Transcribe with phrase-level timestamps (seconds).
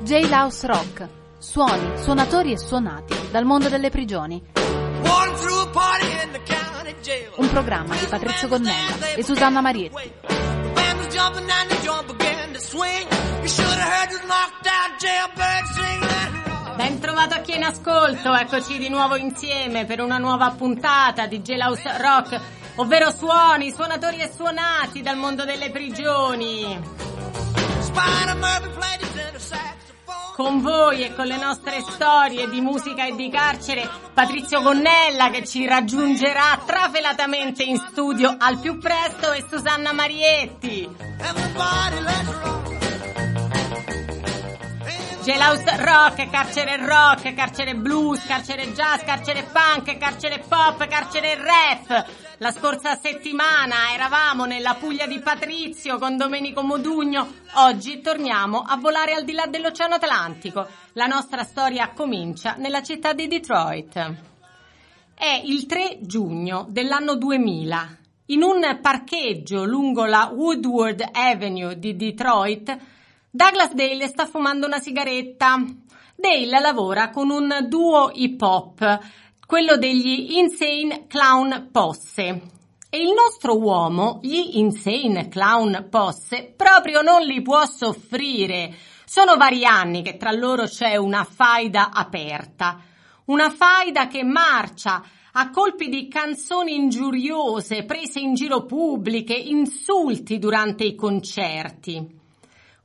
[0.00, 1.08] Jailhouse Rock.
[1.38, 4.40] Suoni, suonatori e suonati dal mondo delle prigioni.
[7.36, 10.12] Un programma di Patrizio Gonnella e Susanna Marietti.
[16.76, 21.26] Ben trovato a chi è in ascolto, eccoci di nuovo insieme per una nuova puntata
[21.26, 22.40] di Jailhouse Rock,
[22.76, 26.80] ovvero suoni, suonatori e suonati dal mondo delle prigioni.
[30.38, 35.44] Con voi e con le nostre storie di musica e di carcere, Patrizio Gonnella che
[35.44, 40.88] ci raggiungerà trafelatamente in studio al più presto e Susanna Marietti.
[45.28, 52.06] Jailhouse rock, carcere rock, carcere blues, carcere jazz, carcere punk, carcere pop, carcere rap.
[52.38, 57.30] La scorsa settimana eravamo nella Puglia di Patrizio con Domenico Modugno.
[57.56, 60.66] Oggi torniamo a volare al di là dell'Oceano Atlantico.
[60.94, 64.14] La nostra storia comincia nella città di Detroit.
[65.12, 67.98] È il 3 giugno dell'anno 2000.
[68.28, 72.96] In un parcheggio lungo la Woodward Avenue di Detroit,
[73.30, 75.62] Douglas Dale sta fumando una sigaretta.
[76.16, 79.00] Dale lavora con un duo hip hop,
[79.46, 82.42] quello degli Insane Clown Posse.
[82.88, 88.74] E il nostro uomo, gli Insane Clown Posse, proprio non li può soffrire.
[89.04, 92.80] Sono vari anni che tra loro c'è una faida aperta.
[93.26, 100.84] Una faida che marcia a colpi di canzoni ingiuriose, prese in giro pubbliche, insulti durante
[100.84, 102.17] i concerti.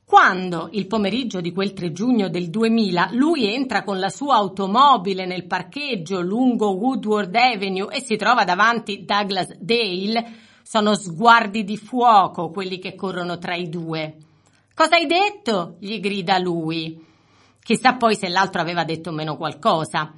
[0.06, 5.24] Quando, il pomeriggio di quel 3 giugno del 2000, lui entra con la sua automobile
[5.24, 12.50] nel parcheggio lungo Woodward Avenue e si trova davanti Douglas Dale, sono sguardi di fuoco
[12.50, 14.16] quelli che corrono tra i due.
[14.74, 15.76] Cosa hai detto?
[15.80, 17.02] gli grida lui.
[17.62, 20.12] Chissà poi se l'altro aveva detto meno qualcosa.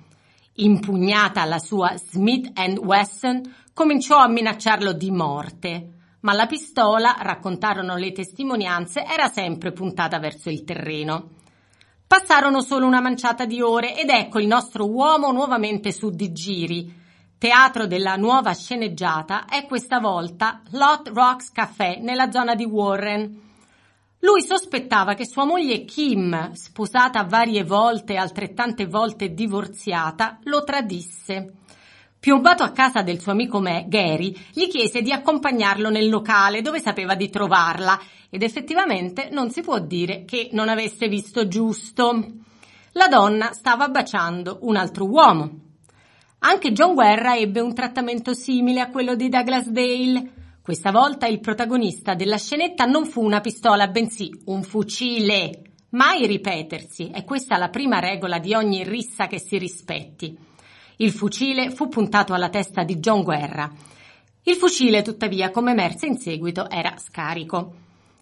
[0.54, 3.40] Impugnata la sua Smith Wesson,
[3.72, 5.95] cominciò a minacciarlo di morte
[6.26, 11.28] ma la pistola, raccontarono le testimonianze, era sempre puntata verso il terreno.
[12.04, 16.92] Passarono solo una manciata di ore ed ecco il nostro uomo nuovamente su di giri.
[17.38, 23.42] Teatro della nuova sceneggiata è questa volta Lot Rocks Café nella zona di Warren.
[24.18, 31.65] Lui sospettava che sua moglie Kim, sposata varie volte e altrettante volte divorziata, lo tradisse.
[32.18, 36.80] Piombato a casa del suo amico me, Gary, gli chiese di accompagnarlo nel locale dove
[36.80, 38.00] sapeva di trovarla
[38.30, 42.24] ed effettivamente non si può dire che non avesse visto giusto.
[42.92, 45.50] La donna stava baciando un altro uomo.
[46.40, 50.32] Anche John Guerra ebbe un trattamento simile a quello di Douglas Dale.
[50.62, 55.62] Questa volta il protagonista della scenetta non fu una pistola, bensì un fucile.
[55.90, 60.36] Mai ripetersi, è questa la prima regola di ogni rissa che si rispetti.
[60.98, 63.70] Il fucile fu puntato alla testa di John Guerra.
[64.44, 67.74] Il fucile, tuttavia, come emerse in seguito, era scarico.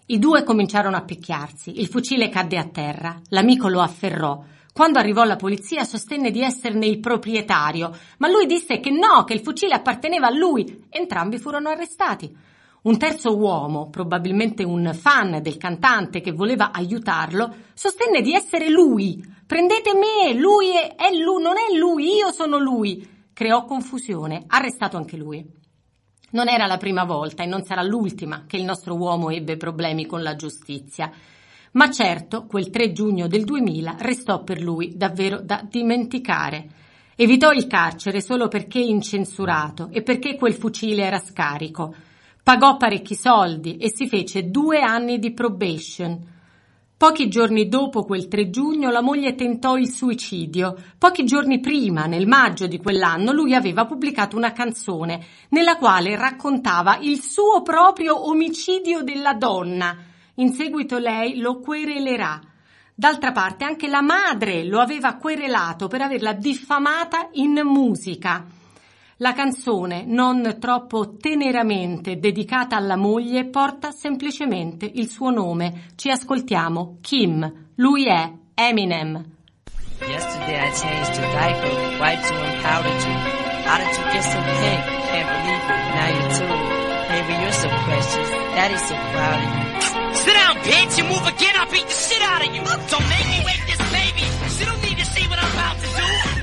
[0.07, 1.79] I due cominciarono a picchiarsi.
[1.79, 3.21] Il fucile cadde a terra.
[3.29, 4.43] L'amico lo afferrò.
[4.73, 9.35] Quando arrivò la polizia sostenne di esserne il proprietario, ma lui disse che no, che
[9.35, 10.87] il fucile apparteneva a lui.
[10.91, 12.37] Entrambi furono arrestati.
[12.85, 19.25] Un terzo uomo, probabilmente un fan del cantante che voleva aiutarlo, sostenne di essere lui.
[19.47, 23.09] Prendete me, lui è, è lui, non è lui, io sono lui.
[23.33, 25.43] Creò confusione, arrestato anche lui.
[26.33, 30.05] Non era la prima volta e non sarà l'ultima che il nostro uomo ebbe problemi
[30.05, 31.11] con la giustizia.
[31.73, 36.69] Ma certo, quel 3 giugno del 2000 restò per lui davvero da dimenticare.
[37.17, 42.13] Evitò il carcere solo perché incensurato e perché quel fucile era scarico.
[42.45, 46.33] Pagò parecchi soldi e si fece due anni di probation.
[46.95, 50.77] Pochi giorni dopo quel 3 giugno la moglie tentò il suicidio.
[50.99, 56.99] Pochi giorni prima, nel maggio di quell'anno, lui aveva pubblicato una canzone nella quale raccontava
[56.99, 59.97] il suo proprio omicidio della donna.
[60.35, 62.39] In seguito lei lo querelerà.
[62.95, 68.45] D'altra parte anche la madre lo aveva querelato per averla diffamata in musica.
[69.19, 75.93] La canzone, non troppo teneramente dedicata alla moglie, porta semplicemente il suo nome.
[75.95, 77.69] Ci ascoltiamo Kim.
[77.77, 79.25] Lui è Eminem.
[80.01, 83.15] Yesterday I changed your diaper, wiped you and powdered you.
[83.65, 84.83] How did you get so pink?
[85.09, 85.83] Can't believe it.
[85.95, 86.75] Now you're two.
[87.09, 88.29] Baby, you're so precious.
[88.55, 90.15] Daddy's so proud of you.
[90.15, 91.55] Sit down, bitch, and move again.
[91.55, 92.63] I'll beat the shit out of you.
[92.65, 94.27] Don't make me wake this baby.
[94.59, 96.34] She don't need to see what I'm about to do.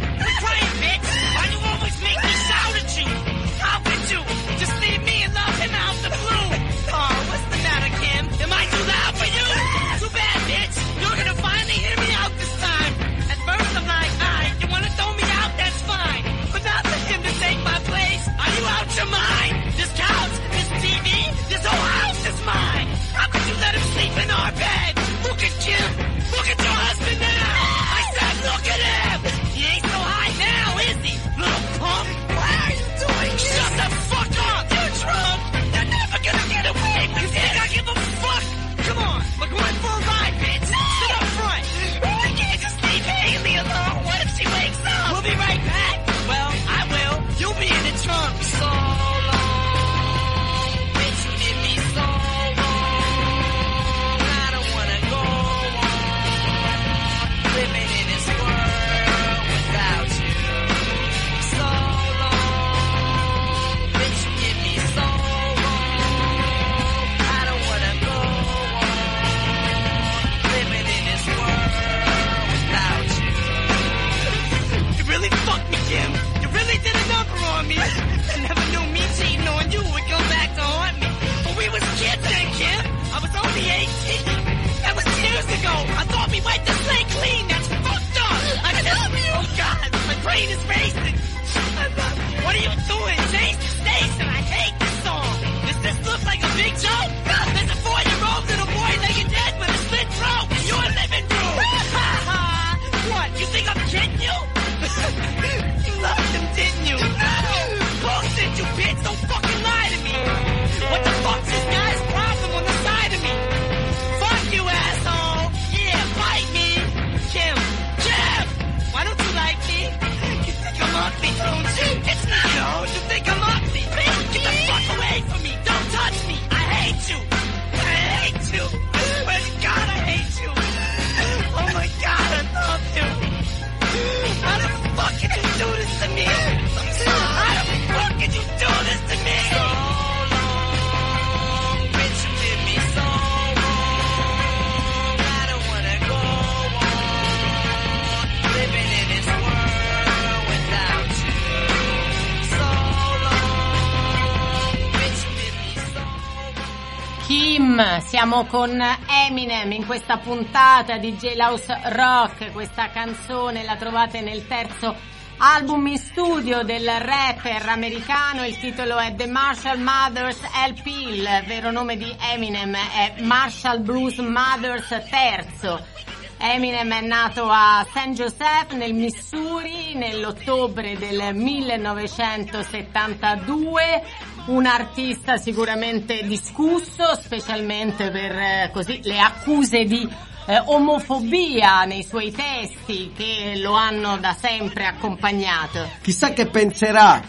[157.81, 164.95] Siamo con Eminem in questa puntata di Jailhouse Rock, questa canzone la trovate nel terzo
[165.37, 171.71] album in studio del rapper americano, il titolo è The Marshall Mothers LP, il vero
[171.71, 175.99] nome di Eminem è Marshall Blues Mothers III.
[176.43, 178.13] Eminem è nato a St.
[178.13, 184.03] Joseph nel Missouri nell'ottobre del 1972,
[184.47, 190.07] un artista sicuramente discusso, specialmente per eh, così, le accuse di
[190.47, 195.87] eh, omofobia nei suoi testi che lo hanno da sempre accompagnato.
[196.01, 197.21] Chissà che penserà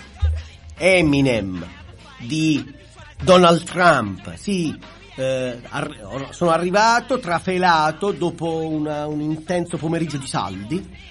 [0.76, 1.64] Eminem
[2.18, 2.64] di
[3.22, 4.34] Donald Trump.
[4.34, 4.76] Sì,
[5.14, 11.10] eh, ar- sono arrivato trafelato dopo una- un intenso pomeriggio di saldi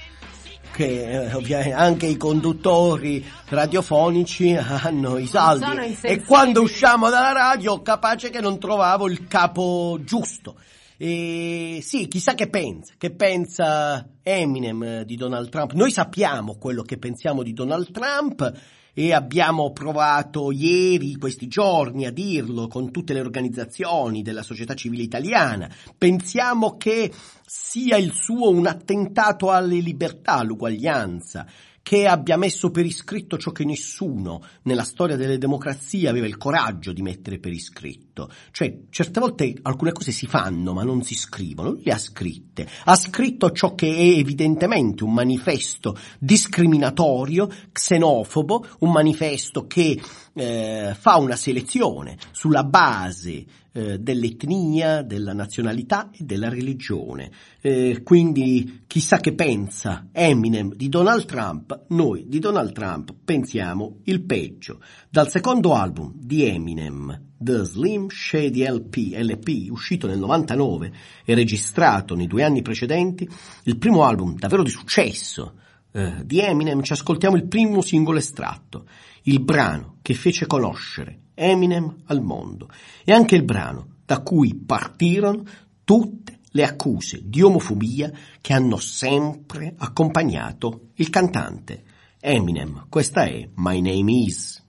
[0.81, 5.97] che eh, ovviamente anche i conduttori radiofonici hanno i saldi.
[6.01, 10.55] E quando usciamo dalla radio capace che non trovavo il capo giusto.
[10.97, 15.73] E sì, chissà che pensa, che pensa Eminem di Donald Trump.
[15.73, 18.51] Noi sappiamo quello che pensiamo di Donald Trump
[18.93, 25.03] e abbiamo provato ieri, questi giorni, a dirlo con tutte le organizzazioni della società civile
[25.03, 25.69] italiana.
[25.97, 27.11] Pensiamo che
[27.45, 31.45] sia il suo un attentato alle libertà, all'uguaglianza,
[31.81, 36.91] che abbia messo per iscritto ciò che nessuno nella storia delle democrazie aveva il coraggio
[36.93, 38.29] di mettere per iscritto.
[38.51, 42.67] Cioè, certe volte alcune cose si fanno ma non si scrivono, lui le ha scritte.
[42.85, 49.99] Ha scritto ciò che è evidentemente un manifesto discriminatorio, xenofobo, un manifesto che
[50.33, 57.31] eh, fa una selezione sulla base eh, dell'etnia, della nazionalità e della religione.
[57.61, 64.21] Eh, quindi chissà che pensa Eminem di Donald Trump, noi di Donald Trump pensiamo il
[64.23, 64.81] peggio.
[65.09, 70.91] Dal secondo album di Eminem, The Slim Shady LP, LP, uscito nel 99
[71.25, 73.27] e registrato nei due anni precedenti,
[73.63, 75.55] il primo album davvero di successo
[75.93, 78.85] eh, di Eminem, ci ascoltiamo il primo singolo estratto,
[79.23, 82.69] il brano che fece conoscere Eminem al mondo
[83.03, 85.43] e anche il brano da cui partirono
[85.83, 91.83] tutte le accuse di omofobia che hanno sempre accompagnato il cantante.
[92.19, 94.59] Eminem, questa è My Name Is.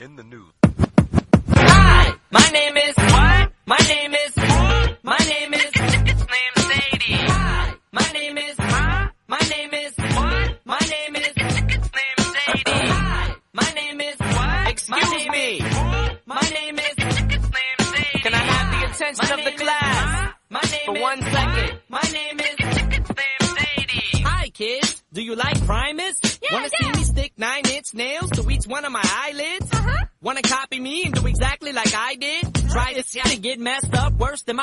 [0.00, 0.52] In the news.
[1.48, 3.27] Hi, my name is?
[3.68, 4.34] My name is
[5.02, 5.67] My name is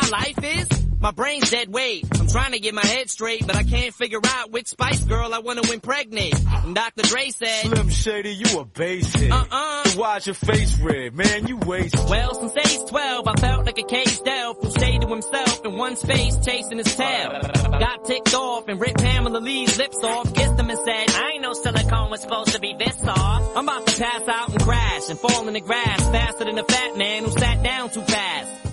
[0.09, 0.85] life is?
[0.99, 2.07] My brain's dead weight.
[2.19, 5.33] I'm trying to get my head straight, but I can't figure out which Spice Girl
[5.33, 6.33] I wanna impregnate.
[6.63, 7.03] And Dr.
[7.03, 9.31] Dre said, Slim Shady, you a basic.
[9.31, 9.83] Uh-uh.
[9.83, 11.13] So why's your face red?
[11.13, 12.09] Man, you wasted.
[12.09, 15.77] Well, since age 12, I felt like a caged elf who stayed to himself in
[15.77, 17.39] one space chasing his tail.
[17.79, 21.43] Got ticked off and ripped Pamela Lee's lips off, kissed him and said, I ain't
[21.43, 23.57] know silicone was supposed to be this soft.
[23.57, 26.63] I'm about to pass out and crash and fall in the grass faster than a
[26.63, 28.64] fat man who sat down too fast.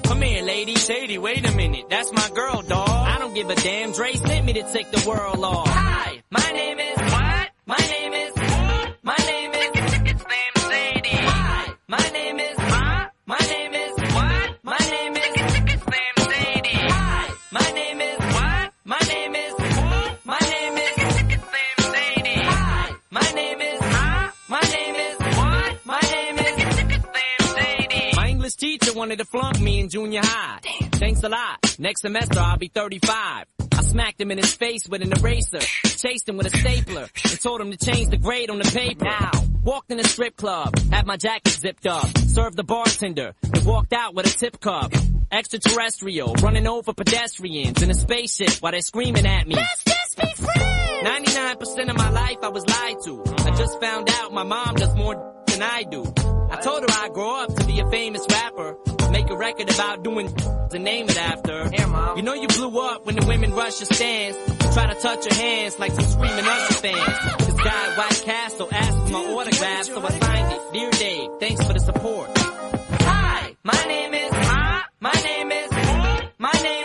[0.62, 0.76] Lady.
[0.76, 1.86] Shady, wait a minute.
[1.90, 2.88] That's my girl, dog.
[2.88, 3.90] I don't give a damn.
[3.90, 5.66] Dre sent me to take the world off.
[5.66, 7.50] Hi, my name is what?
[7.66, 8.41] My name is
[28.62, 30.60] teacher wanted to flunk me in junior high.
[30.92, 31.58] Thanks a lot.
[31.80, 33.46] Next semester I'll be 35.
[33.72, 37.40] I smacked him in his face with an eraser, chased him with a stapler, and
[37.40, 39.10] told him to change the grade on the paper.
[39.64, 43.92] Walked in a strip club, had my jacket zipped up, served the bartender, and walked
[43.92, 44.92] out with a tip cup.
[45.32, 49.56] Extraterrestrial, running over pedestrians in a spaceship while they're screaming at me.
[49.56, 51.08] Let's just be friends!
[51.08, 53.24] 99% of my life I was lied to.
[53.38, 56.31] I just found out my mom does more than I do.
[56.62, 58.76] I told her I'd grow up to be a famous rapper.
[59.10, 60.32] Make a record about doing
[60.70, 61.68] to name it after.
[62.16, 64.38] You know you blew up when the women rush your stands.
[64.72, 67.46] Try to touch your hands like some screaming Usher fans.
[67.46, 70.72] This guy White Castle asked for my autograph, so I signed it.
[70.72, 72.30] Dear Dave, thanks for the support.
[72.38, 74.30] Hi, my name is.
[74.30, 75.70] My name is.
[76.38, 76.81] My name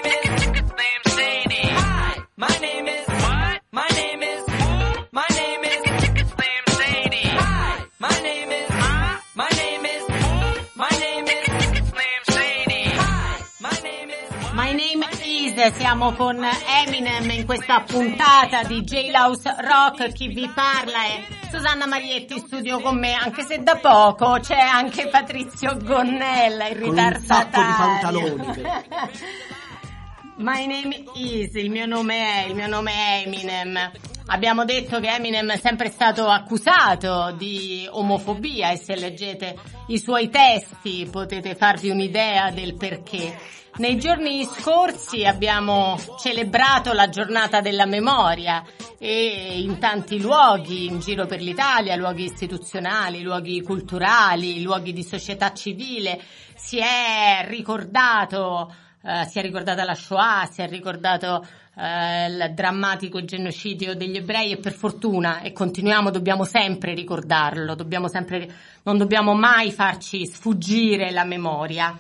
[15.74, 16.44] siamo con
[16.86, 22.80] Eminem in questa puntata di Jailhouse Rock, chi vi parla è Susanna Marietti in studio
[22.80, 27.66] con me, anche se da poco c'è anche Patrizio Gonnella, il Con un sacco di
[27.66, 28.36] ritardatario.
[28.36, 28.62] pantaloni.
[30.38, 33.92] My name is, il mio nome è, il mio nome è Eminem.
[34.30, 39.56] Abbiamo detto che Eminem è sempre stato accusato di omofobia e se leggete
[39.88, 43.38] i suoi testi potete farvi un'idea del perché.
[43.78, 48.66] Nei giorni scorsi abbiamo celebrato la giornata della memoria
[49.00, 55.54] e in tanti luoghi in giro per l'Italia, luoghi istituzionali, luoghi culturali, luoghi di società
[55.54, 56.20] civile,
[56.54, 58.74] si è ricordato
[59.08, 64.52] eh, si è ricordata la Shoah, si è ricordato eh, il drammatico genocidio degli ebrei
[64.52, 68.50] e per fortuna, e continuiamo, dobbiamo sempre ricordarlo, dobbiamo sempre,
[68.84, 71.96] non dobbiamo mai farci sfuggire la memoria.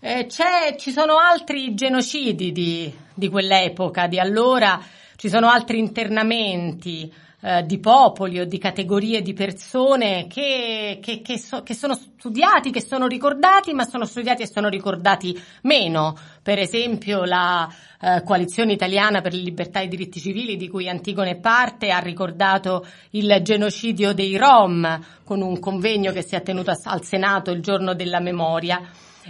[0.00, 4.80] Eh, ci sono altri genocidi di, di quell'epoca, di allora,
[5.16, 11.38] ci sono altri internamenti eh, di popoli o di categorie di persone che, che- che
[11.38, 16.16] so- che sono studiati, che sono ricordati, ma sono studiati e sono ricordati meno.
[16.42, 17.68] Per esempio la
[18.00, 21.98] eh, Coalizione Italiana per le Libertà e i Diritti Civili, di cui Antigone parte, ha
[21.98, 27.60] ricordato il genocidio dei Rom con un convegno che si è tenuto al Senato il
[27.60, 28.80] giorno della memoria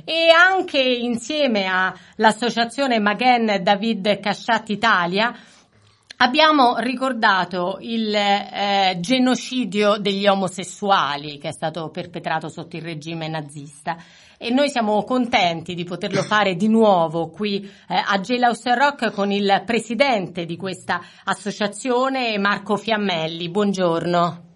[0.05, 5.35] e anche insieme all'associazione Maghen David Casciat Italia
[6.19, 13.97] abbiamo ricordato il eh, genocidio degli omosessuali che è stato perpetrato sotto il regime nazista
[14.37, 19.31] e noi siamo contenti di poterlo fare di nuovo qui eh, a Jailhouse Rock con
[19.31, 23.49] il presidente di questa associazione Marco Fiammelli.
[23.49, 24.47] Buongiorno.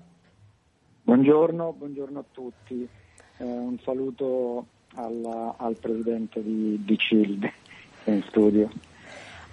[1.02, 2.88] Buongiorno, buongiorno a tutti.
[3.38, 7.40] Eh, un saluto alla- al presidente di, di CILD
[8.04, 8.68] che è in studio.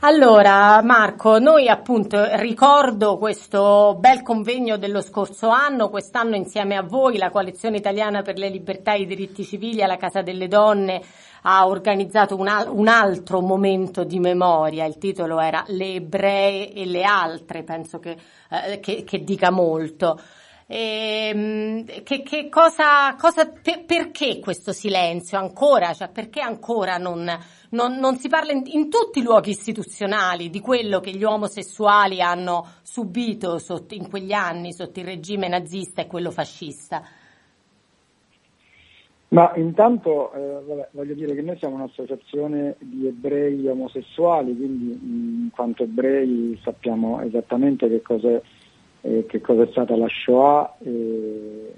[0.01, 7.17] Allora, Marco, noi appunto ricordo questo bel convegno dello scorso anno, quest'anno insieme a voi
[7.17, 11.01] la Coalizione Italiana per le Libertà e i Diritti Civili alla Casa delle Donne
[11.41, 16.85] ha organizzato un, al- un altro momento di memoria, il titolo era Le ebree e
[16.85, 18.15] le altre, penso che,
[18.49, 20.17] eh, che- che dica molto.
[20.71, 25.93] Ehm, che, che cosa, cosa per- perché questo silenzio ancora?
[25.93, 27.27] Cioè, perché ancora non,
[27.71, 32.21] non- non si parla in, in tutti i luoghi istituzionali di quello che gli omosessuali
[32.21, 37.01] hanno subito sotto- in quegli anni sotto il regime nazista e quello fascista?
[39.29, 45.49] Ma intanto eh, vabbè, voglio dire che noi siamo un'associazione di ebrei omosessuali, quindi in
[45.51, 48.41] quanto ebrei sappiamo esattamente che cos'è,
[49.01, 51.73] eh, che cosa è stata la Shoah e,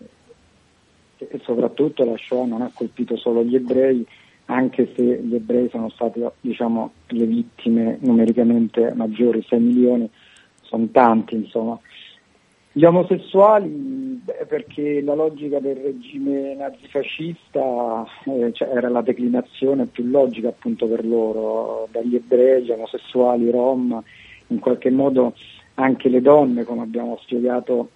[1.17, 4.05] e soprattutto la Shoah non ha colpito solo gli ebrei,
[4.45, 10.09] anche se gli ebrei sono stati diciamo, le vittime numericamente maggiori, 6 milioni,
[10.61, 11.79] sono tanti insomma.
[12.73, 20.05] Gli omosessuali, beh, perché la logica del regime nazifascista eh, cioè, era la declinazione più
[20.05, 24.01] logica appunto per loro, dagli ebrei, gli omosessuali, i rom,
[24.47, 25.33] in qualche modo
[25.75, 27.89] anche le donne, come abbiamo spiegato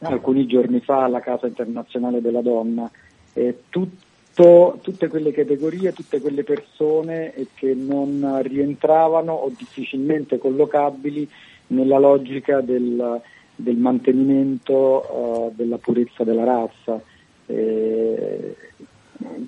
[0.00, 2.90] alcuni giorni fa alla Casa Internazionale della Donna,
[3.34, 11.28] eh, tutto- tutte quelle categorie, tutte quelle persone eh, che non rientravano o difficilmente collocabili
[11.68, 13.20] nella logica del,
[13.54, 17.00] del mantenimento eh, della purezza della razza.
[17.46, 18.56] Eh,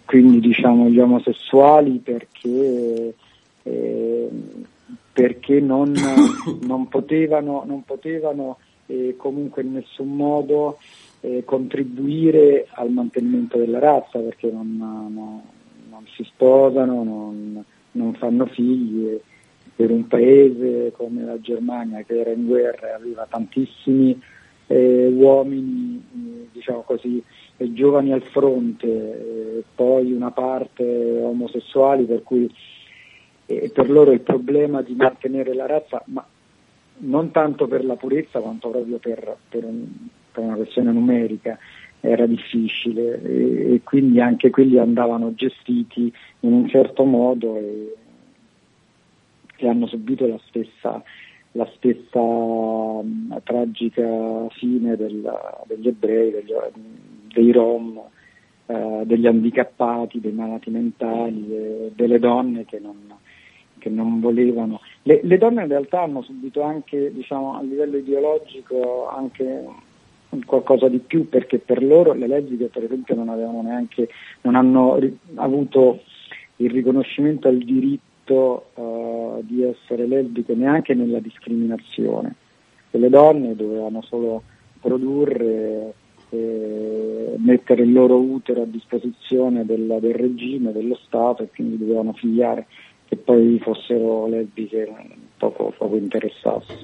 [0.05, 3.15] quindi diciamo gli omosessuali perché,
[3.63, 4.29] eh,
[5.15, 5.95] perché non,
[6.67, 10.77] non potevano, non potevano eh, comunque in nessun modo
[11.21, 15.43] eh, contribuire al mantenimento della razza perché non, non-
[15.89, 19.07] non si sposano, non, non fanno figli.
[19.07, 19.21] e
[19.77, 24.21] per un paese come la Germania che era in guerra e aveva tantissimi
[24.67, 27.23] eh, uomini, diciamo così,
[27.57, 32.51] giovani al fronte, eh, poi una parte omosessuali, per cui
[33.47, 36.25] eh, per loro il problema di mantenere la razza, ma
[36.97, 39.87] non tanto per la purezza quanto proprio per, per un-
[40.33, 41.59] per una questione numerica
[42.01, 43.23] era difficile.
[43.23, 47.95] E, e quindi anche quelli andavano gestiti in un certo modo e,
[49.57, 51.03] e hanno subito la stessa,
[51.53, 55.33] la stessa mh, tragica fine del-
[55.67, 56.53] degli ebrei, degli-
[57.33, 58.01] dei rom,
[58.67, 62.97] eh, degli handicappati, dei malati mentali, eh, delle donne che non,
[63.85, 64.81] che non volevano.
[65.03, 69.63] Le, le donne in realtà hanno subito anche, diciamo, a livello ideologico anche
[70.47, 74.09] qualcosa di più perché per loro le lesbiche per esempio non avevano neanche,
[74.41, 76.01] non hanno ri- avuto
[76.57, 82.35] il riconoscimento al diritto eh, di essere lesbiche neanche nella discriminazione.
[82.91, 84.43] E le donne dovevano solo
[84.81, 85.93] produrre,
[86.31, 92.15] eh, mettere il loro utero a disposizione del, del regime, dello Stato e quindi dovevano
[92.15, 92.67] figliare
[93.15, 94.93] che poi fossero lesbiche
[95.39, 96.77] poco, poco interessarsi.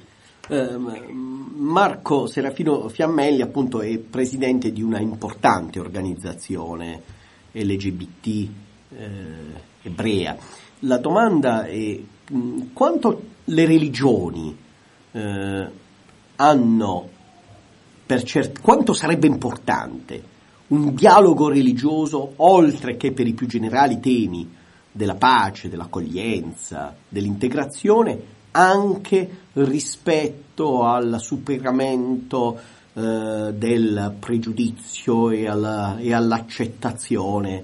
[0.49, 7.01] Ehm, Marco Serafino Fiammelli appunto è presidente di una importante organizzazione
[7.51, 9.07] LGBT eh,
[9.83, 10.37] ebrea.
[10.79, 14.57] La domanda è mh, quanto le religioni
[15.11, 15.67] eh,
[16.35, 17.09] hanno
[18.05, 20.29] per cert- quanto sarebbe importante
[20.67, 24.59] un dialogo religioso oltre che per i più generali temi
[24.91, 28.19] della pace, dell'accoglienza, dell'integrazione,
[28.51, 32.59] anche rispetto al superamento
[32.93, 37.63] eh, del pregiudizio e, alla- e all'accettazione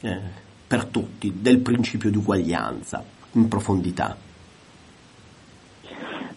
[0.00, 0.18] eh,
[0.66, 4.16] per tutti del principio di uguaglianza in profondità.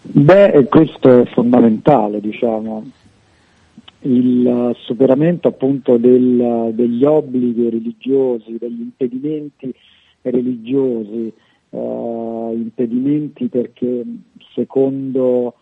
[0.02, 2.90] Beh, questo è fondamentale, diciamo,
[4.00, 9.74] il superamento appunto del- degli obblighi religiosi, degli impedimenti
[10.22, 11.32] religiosi,
[11.70, 14.04] eh, impedimenti perché
[14.54, 15.54] secondo,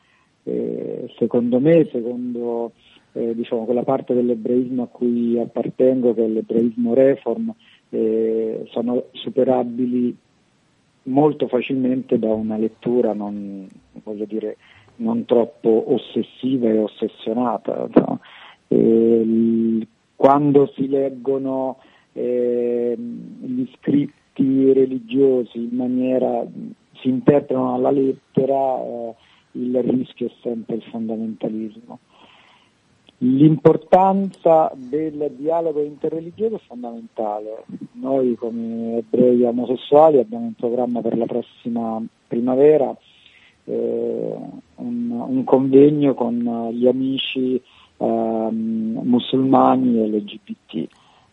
[0.45, 2.73] eh, secondo me, secondo
[3.13, 7.55] eh, diciamo, quella parte dell'ebraismo a cui appartengo, che è l'ebraismo reform,
[7.91, 10.17] eh, sono superabili
[11.05, 13.67] molto facilmente da una lettura non,
[14.05, 14.57] voglio dire,
[14.97, 17.89] non troppo ossessiva e ossessionata.
[17.95, 18.21] no?
[18.69, 21.79] E quando si leggono
[22.13, 26.45] eh, gli scritti religiosi in maniera,
[27.01, 29.15] si interpretano alla lettera, eh,
[29.53, 31.99] il rischio è sempre il fondamentalismo.
[33.21, 37.65] L'importanza del dialogo interreligioso è fondamentale.
[37.95, 42.97] Noi come ebrei omosessuali abbiamo in programma per la prossima primavera
[43.65, 44.37] eh,
[44.77, 47.61] un, un convegno con gli amici
[47.97, 50.89] ehm, musulmani e LGBT.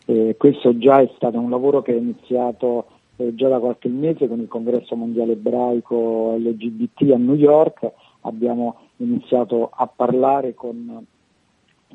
[0.06, 4.28] Eh, questo già è stato un lavoro che è iniziato eh, già da qualche mese
[4.28, 7.90] con il congresso mondiale ebraico LGBT a New York.
[8.22, 11.04] Abbiamo iniziato a parlare con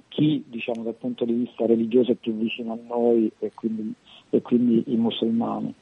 [0.07, 3.93] chi diciamo, dal punto di vista religioso è più vicino a noi e quindi,
[4.29, 5.73] e quindi i musulmani.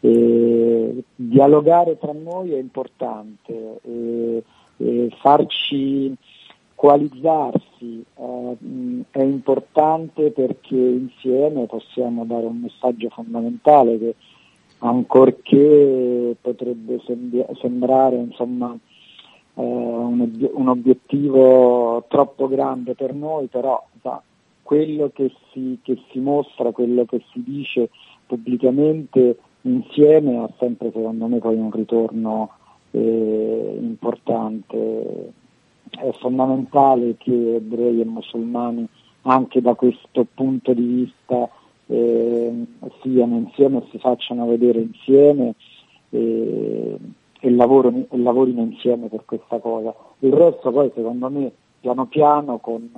[0.00, 4.42] E dialogare tra noi è importante, e,
[5.20, 6.14] farci
[6.74, 8.56] coalizzarsi eh,
[9.10, 14.14] è importante perché insieme possiamo dare un messaggio fondamentale che
[14.78, 17.00] ancorché potrebbe
[17.60, 18.76] sembrare insomma,
[19.54, 24.22] eh, un obiettivo troppo grande per noi, però sa,
[24.62, 27.90] quello che si, che si mostra, quello che si dice
[28.26, 32.50] pubblicamente insieme ha sempre secondo me poi un ritorno
[32.90, 35.32] eh, importante.
[35.90, 38.86] È fondamentale che ebrei e musulmani
[39.22, 41.48] anche da questo punto di vista
[41.88, 42.66] eh,
[43.02, 45.54] siano insieme si facciano vedere insieme
[46.10, 46.98] e,
[47.40, 49.94] e, lavorino, e lavorino insieme per questa cosa.
[50.20, 52.90] Il resto poi secondo me piano piano con,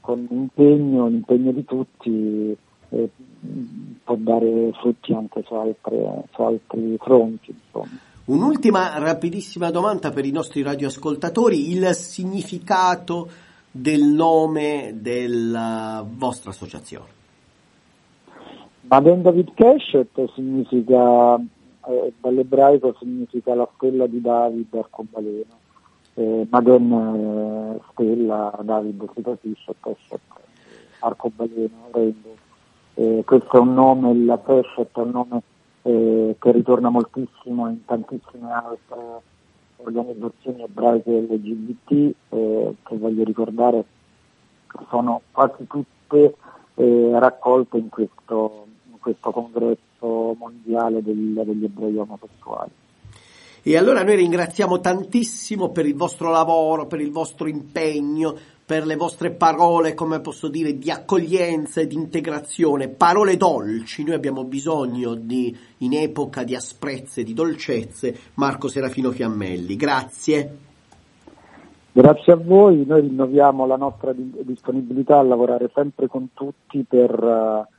[0.00, 2.56] con l'impegno, l'impegno di tutti
[2.90, 3.10] eh,
[4.04, 7.54] può dare frutti anche su, altre, su altri fronti.
[7.64, 7.98] Insomma.
[8.26, 13.28] Un'ultima rapidissima domanda per i nostri radioascoltatori, il significato
[13.70, 17.14] del nome della vostra associazione.
[18.88, 25.58] Magen David Keshet significa, eh, dall'ebraico significa la stella di David arcobaleno,
[26.14, 30.20] eh, Magen eh, stella, David si capisce, Keshet
[31.00, 32.34] arcobaleno, rainbow.
[32.94, 35.42] Eh, questo è un nome, il Prefect è un nome
[35.82, 39.20] eh, che ritorna moltissimo in tantissime altre
[39.76, 41.90] organizzazioni ebraiche LGBT
[42.30, 43.84] eh, che voglio ricordare
[44.88, 46.34] sono quasi tutte
[46.74, 48.66] eh, raccolte in questo,
[49.06, 52.70] questo congresso mondiale del- degli ebrei omosessuali.
[53.62, 58.96] E allora noi ringraziamo tantissimo per il vostro lavoro, per il vostro impegno, per le
[58.96, 64.02] vostre parole, come posso dire, di accoglienza e di integrazione, parole dolci.
[64.02, 69.76] Noi abbiamo bisogno di, in epoca di asprezze, di dolcezze, Marco Serafino Fiammelli.
[69.76, 70.58] Grazie.
[71.92, 77.10] Grazie a voi, noi rinnoviamo la nostra di- disponibilità a lavorare sempre con tutti per,
[77.10, 77.74] eh,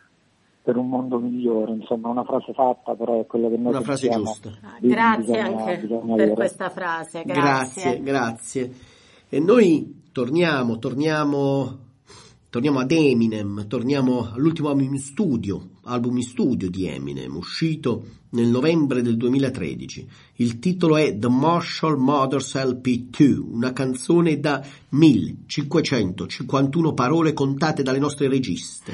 [0.67, 4.09] per un mondo migliore, insomma una frase fatta però è quella che noi Una frase
[4.09, 4.51] giusta.
[4.81, 6.33] Di- Grazie bisogna- anche bisogna per avere.
[6.33, 7.23] questa frase.
[7.25, 8.03] Grazie, Grazie.
[8.03, 8.73] grazie.
[9.29, 11.77] E noi torniamo, torniamo,
[12.49, 18.47] torniamo ad Eminem, torniamo all'ultimo album in studio, album in studio di Eminem, uscito nel
[18.47, 20.05] novembre del 2013.
[20.35, 28.27] Il titolo è The Marshall Mothers LP2, una canzone da 1551 parole contate dalle nostre
[28.27, 28.93] registe,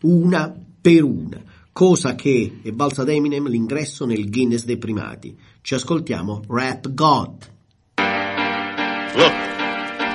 [0.00, 0.50] una
[0.84, 1.42] per una,
[1.72, 5.34] cosa che è valsa ad Eminem l'ingresso nel Guinness dei primati.
[5.62, 7.50] Ci ascoltiamo Rap God.
[9.16, 9.32] Look,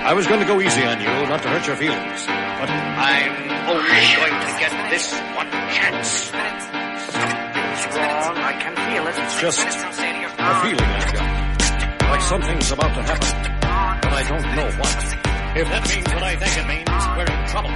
[0.06, 2.24] I was going go easy on you, not to hurt your feelings.
[2.28, 3.34] But I'm
[3.66, 6.30] only going to get this one chance.
[7.10, 8.38] Something's wrong.
[8.38, 9.18] I can feel it.
[9.18, 9.92] It's just a
[10.62, 12.12] feeling I've got.
[12.12, 13.58] Like something's about to happen.
[14.04, 15.20] But I don't know what.
[15.58, 17.74] If that means what I think it means, we're trouble.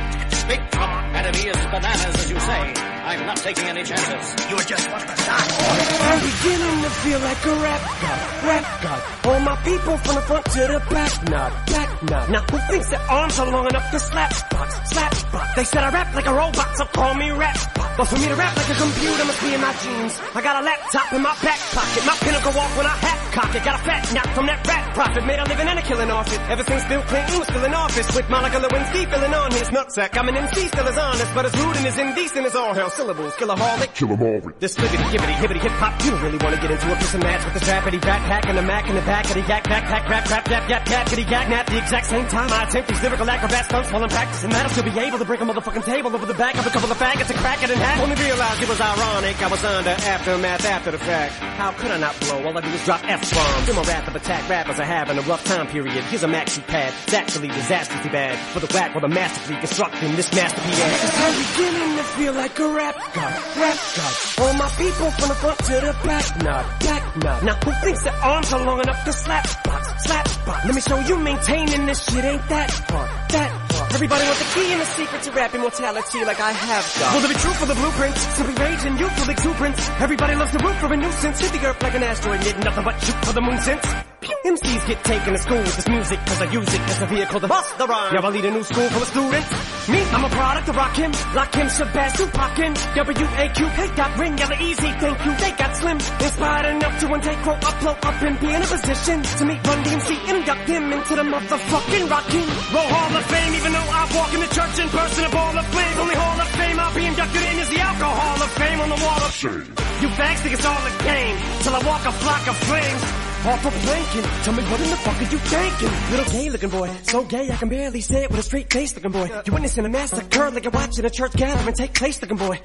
[0.47, 0.99] Big trouble.
[1.17, 2.62] And if he is bananas, as you say,
[3.03, 4.25] I'm not taking any chances.
[4.49, 5.15] You are just of the.
[5.27, 9.01] I'm beginning to feel like a rap god, rap god.
[9.25, 12.29] All my people from the front to the back, nod, back nod.
[12.29, 15.55] Now who thinks their arms are long enough to slap box, slap box?
[15.55, 17.57] They said I rap like a robot, so call me rap.
[17.97, 20.19] But for me to rap like a computer must be in my genes.
[20.36, 23.55] I got a laptop in my back pocket, my pinnacle walk when I hat cock
[23.55, 23.63] it.
[23.65, 26.29] Got a fat knock from that rap profit, made a living and a killing off
[26.31, 26.39] it.
[26.49, 30.17] Ever since Bill Clinton was still in office, with Monica Lewinsky filling on his nutsack.
[30.17, 32.89] I'm an MC, still as honest, but as rude and as indecent as all hell.
[32.89, 33.93] Syllables, killaholic.
[33.95, 34.41] Kill 'em all.
[34.60, 37.23] This flippity gibbity hibbity hip hop, you don't really wanna get into a piss and
[37.23, 40.08] match with this rapidy backpack and the Mac in the back of the yak backpack
[40.10, 43.02] rap rap yap yap yap kitty yak nap the exact same time I attempt these
[43.04, 45.86] lyrical acrobat stunts while I'm practicing that I'll still be able to break a motherfucking
[45.86, 48.02] table over the back of a couple of faggots and crack it in half.
[48.02, 51.34] Only realized it was ironic, I was under aftermath after the fact.
[51.58, 52.43] How could I not blow?
[52.45, 53.69] All I do is drop F-bombs.
[53.69, 56.04] In my rap of attack rappers are having a rough time period.
[56.06, 58.38] Here's a maxi pad, it's actually disastrously bad.
[58.54, 60.79] For the whack while the masterfully constructing this masterpiece.
[60.79, 64.13] I'm beginning to feel like a rap god, rap god.
[64.39, 67.43] All my people from the front to the back, nod, back nod.
[67.43, 70.65] Now who thinks their arms are long enough to slap box, slap box?
[70.65, 73.93] Let me show you maintaining this shit ain't that hard, that hard.
[73.93, 77.13] Everybody wants the key and the secret to rap immortality like I have got.
[77.13, 78.15] Will there be truth for the blueprint?
[78.15, 79.89] Simply rage and youthful exuberance.
[79.99, 81.39] Everybody loves the root for a nuisance.
[81.39, 84.12] Hit the earth like an asteroid, need nothing but shoot for the moon since.
[84.45, 87.39] MCs get taken to school with this music cause I use it as a vehicle
[87.39, 88.13] to bust the rhyme.
[88.13, 89.51] Now I lead a new school full of students.
[89.89, 94.38] Me, I'm a product of Rock Him, Lock Him, Shabazz, Tupac Him, W-A-Q-K dot ring,
[94.38, 95.97] yella easy, thank you, they got slim.
[95.97, 99.67] Inspired enough to one take quote, upload up and be in a position to meet
[99.67, 102.47] Run DMC and induct him into the motherfucking Rock Him.
[102.71, 105.57] Roll Hall of Fame, even though I walk in the church in person, a ball
[105.57, 105.97] of flames.
[105.99, 108.99] Only Hall of Fame I'll be inducted in is the Alcohol of Fame on the
[109.03, 109.67] wall of shame.
[109.99, 113.32] You fags think it's all a game, till I walk a flock of flames.
[113.45, 116.12] Off a planking, tell me what in the fuck are you thinking?
[116.12, 118.95] Little gay looking boy, so gay I can barely say it with a straight face
[118.95, 119.29] looking boy.
[119.45, 122.62] You're witnessing a massacre like you're watching a church gathering take place looking boy.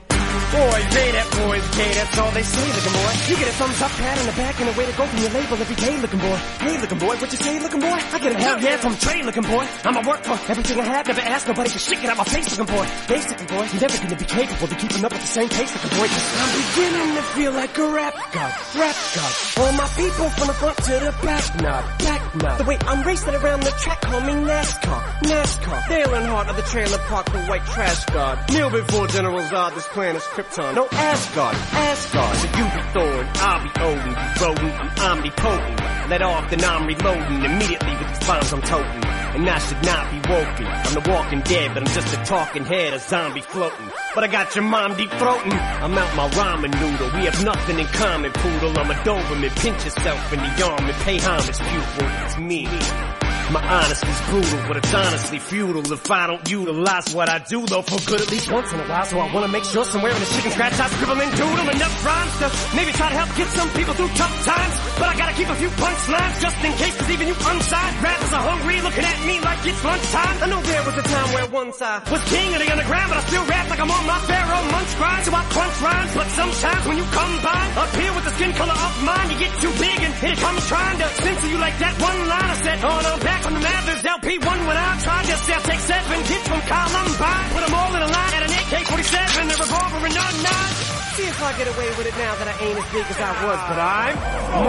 [0.48, 3.12] Boys say that boys gay, that's all they say looking boy.
[3.28, 5.20] You get a thumbs up, pat on the back, and a way to go from
[5.20, 6.38] your label every day looking boy.
[6.60, 7.92] Hey looking boy, what you say looking boy?
[7.92, 9.64] I get a hell yeah from Trey looking boy.
[9.84, 12.48] I'ma work for everything I have, never ask nobody for shit, get out my face
[12.56, 12.84] looking boy.
[12.84, 15.72] Face looking boy, you're never gonna be capable of keeping up with the same pace
[15.72, 16.08] looking boy.
[16.08, 19.32] I'm beginning to feel like a rap god, rap god.
[19.60, 22.56] All my people from the front to the back, nod, back nod.
[22.58, 25.88] The way I'm racing around the track, call me NASCAR, NASCAR.
[25.88, 28.48] Dale Earnhardt of the trailer park, the white trash god.
[28.48, 29.86] Kneel before General Zod, this
[30.18, 30.74] planet's Krypton.
[30.74, 32.36] No Asgard, Asgard.
[32.36, 36.10] So you be Thor, I'll be Odin, you rodent, I'm omnipotent.
[36.10, 39.04] Let off, then I'm reloading immediately with these bombs I'm toting.
[39.04, 40.66] And I should not be woken.
[40.66, 43.90] I'm the walking dead, but I'm just a talking head, a zombie floating.
[44.14, 45.52] But I got your mom deep throating.
[45.52, 47.10] I'm out my ramen noodle.
[47.18, 48.76] We have nothing in common, poodle.
[48.78, 49.54] I'm a Doberman.
[49.60, 52.08] Pinch yourself in the arm and pay homage, pupil.
[52.24, 53.27] It's me.
[53.48, 57.80] My honesty's brutal, but it's honestly futile if I don't utilize what I do though
[57.80, 59.04] for good at least once in a while.
[59.08, 61.96] So I wanna make sure somewhere in the chicken scratch I scribble and doodle enough
[62.04, 64.74] rhymes to maybe try to help get some people through tough times.
[65.00, 68.32] But I gotta keep a few punchlines just in case, cause even you unsigned rappers
[68.36, 70.36] are hungry looking at me like it's lunchtime.
[70.44, 73.16] I know there was a time where once I was king of the underground, but
[73.16, 75.24] I still rap like I'm on my pharaoh munch grind.
[75.24, 78.52] So I crunch rhymes, but sometimes when you come by, up here with the skin
[78.60, 81.76] color of mine, you get too big and it comes trying to censor you like
[81.80, 82.78] that one line I said.
[82.84, 86.46] Oh no, back from the Mathers LP1 when I tried to sell, take seven kids
[86.48, 90.42] from Columbine, put them all in a line at an AK-47, a revolver and a
[90.42, 91.07] nine.
[91.18, 93.32] See if I get away with it now that I ain't as big as I
[93.42, 94.14] was, but I'm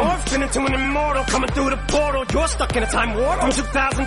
[0.02, 2.26] morphing into an immortal coming through the portal.
[2.34, 4.02] You're stuck in a time warp from 2004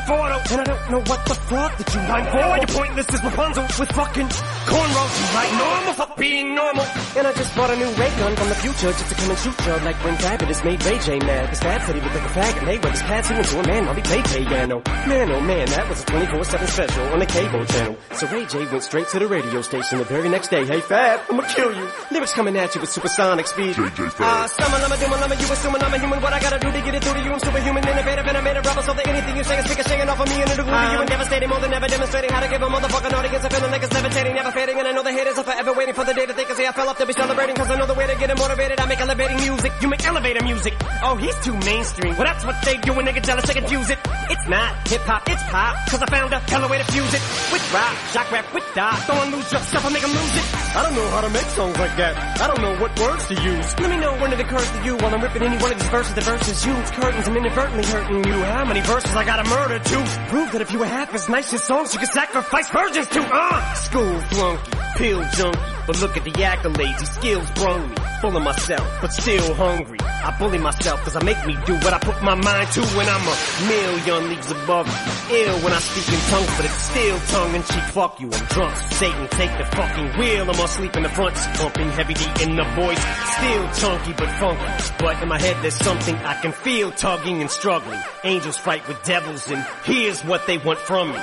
[0.50, 2.42] and I don't know what the fuck that you rhyme for.
[2.58, 4.26] You're pointless as Rapunzel with fucking
[4.66, 5.14] cornrows.
[5.22, 6.86] You like normal for being normal.
[7.14, 9.38] And I just bought a new ray gun from the future just to come and
[9.38, 11.46] shoot you like when Fabulous made Ray J mad.
[11.46, 13.46] Cause Fab said he looked like a fag and they were his pads he went
[13.46, 14.82] to a man while he played piano.
[15.06, 17.96] Man oh man, that was a 24-7 special on the cable channel.
[18.18, 20.66] So Ray J went straight to the radio station the very next day.
[20.66, 21.86] Hey Fab, I'ma kill you.
[22.10, 23.76] Lyrics coming at you with supersonic speed.
[23.78, 26.20] Ah, summer, lama, doom, lama, you assuming I'm a human.
[26.22, 27.32] What I gotta do to get it through to you?
[27.32, 29.84] I'm superhuman, innovative, and I made a rubber so that anything you say is speaking,
[29.84, 32.30] shaking off of me and it'll glue to you and devastating more than ever, demonstrating
[32.30, 34.92] how to give a motherfucking audience a feeling like it's levitating, never fading, and I
[34.92, 36.88] know the haters are forever waiting for the day that they can say I fell
[36.88, 38.80] off to be celebrating, cause I know the way to get it motivated.
[38.80, 40.74] I make elevating music, you make elevator music.
[41.02, 42.16] Oh, he's too mainstream.
[42.16, 43.98] Well, that's what they do when they get jealous, they confuse it.
[44.30, 47.22] It's not hip hop, it's pop, cause I found a hella way to fuse it.
[47.52, 50.46] With rock, shock rap, with dot, don't lose your stuff, I make them lose it.
[50.76, 52.21] I don't know how to make songs like that.
[52.42, 53.78] I don't know what words to use.
[53.78, 55.88] Let me know when it occurs to you while I'm ripping any one of these
[55.88, 56.14] verses.
[56.14, 58.32] The verses use curtains and inadvertently hurting you.
[58.44, 59.96] How many verses I gotta murder to
[60.28, 63.20] prove that if you were half as nice as songs, you could sacrifice virgins to?
[63.22, 65.58] Uh, school flunky, pill junkie.
[65.86, 67.96] But look at the accolades, these skills brung me.
[68.20, 69.98] Full of myself, but still hungry.
[70.00, 73.08] I bully myself cause I make me do what I put my mind to when
[73.08, 74.86] I'm a million leagues above.
[75.30, 77.82] Ill when I speak in tongues, but it's still tongue and cheek.
[77.90, 78.76] Fuck you, I'm drunk.
[78.92, 80.42] Satan, take the fucking wheel.
[80.48, 83.02] I'm asleep in the front, pumping heavy D in the voice.
[83.34, 84.94] Still chunky but funky.
[85.00, 88.00] But in my head there's something I can feel tugging and struggling.
[88.22, 91.18] Angels fight with devils and here's what they want from me.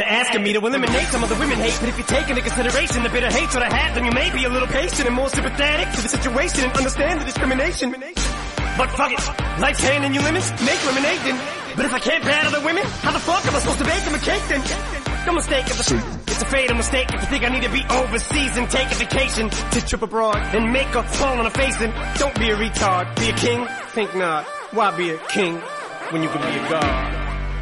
[0.00, 2.40] They're asking me to eliminate some of the women hate, but if you take into
[2.40, 5.28] consideration the bitter hatred I have, then you may be a little patient and more
[5.28, 7.92] sympathetic to the situation and understand the discrimination.
[8.80, 9.20] But fuck it,
[9.60, 11.36] life's handing you lemons, make lemonade then.
[11.76, 14.00] But if I can't battle the women, how the fuck am I supposed to bake
[14.08, 14.64] them a cake then?
[15.26, 17.84] No mistake if it's, it's a fatal mistake if you think I need to be
[17.92, 21.76] overseas and take a vacation to trip abroad and make a fall on a face
[21.76, 24.46] and don't be a retard, be a king, think not.
[24.72, 25.60] Why be a king
[26.08, 27.19] when you can be a god?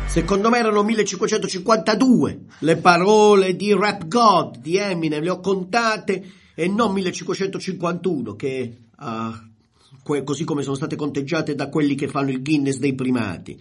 [0.08, 6.66] Secondo me erano 1552 le parole di Rap God di Eminem, le ho contate e
[6.66, 8.78] non 1551 che
[10.02, 13.60] que- così come sono state conteggiate da quelli che fanno il Guinness dei primati.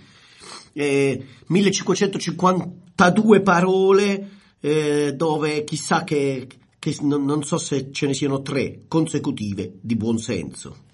[0.71, 4.29] Eh, 1552 parole
[4.61, 6.47] eh, dove chissà che,
[6.79, 10.85] che non, non so se ce ne siano tre consecutive di buon senso.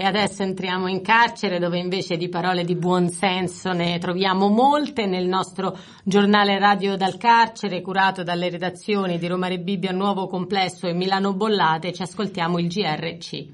[0.00, 5.04] E adesso entriamo in carcere dove invece di parole di buon senso ne troviamo molte
[5.04, 10.86] nel nostro giornale radio dal carcere curato dalle redazioni di Roma Re Bibbia Nuovo Complesso
[10.86, 11.92] e Milano Bollate.
[11.92, 13.46] Ci ascoltiamo il GRC.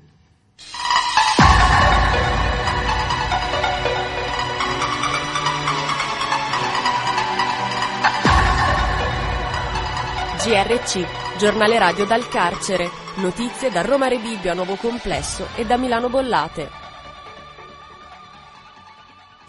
[10.44, 13.05] GRC, giornale radio dal carcere.
[13.16, 16.68] Notizie da Roma Rebibbia Nuovo Complesso e da Milano Bollate.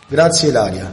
[0.07, 0.89] Grazie Ilaria.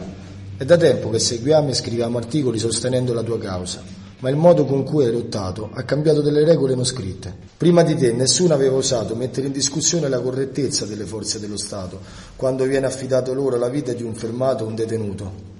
[0.56, 3.80] È da tempo che seguiamo e scriviamo articoli sostenendo la tua causa,
[4.18, 7.32] ma il modo con cui hai lottato ha cambiato delle regole non scritte.
[7.56, 12.00] Prima di te nessuno aveva osato mettere in discussione la correttezza delle forze dello Stato
[12.34, 15.53] quando viene affidato loro la vita di un fermato o un detenuto.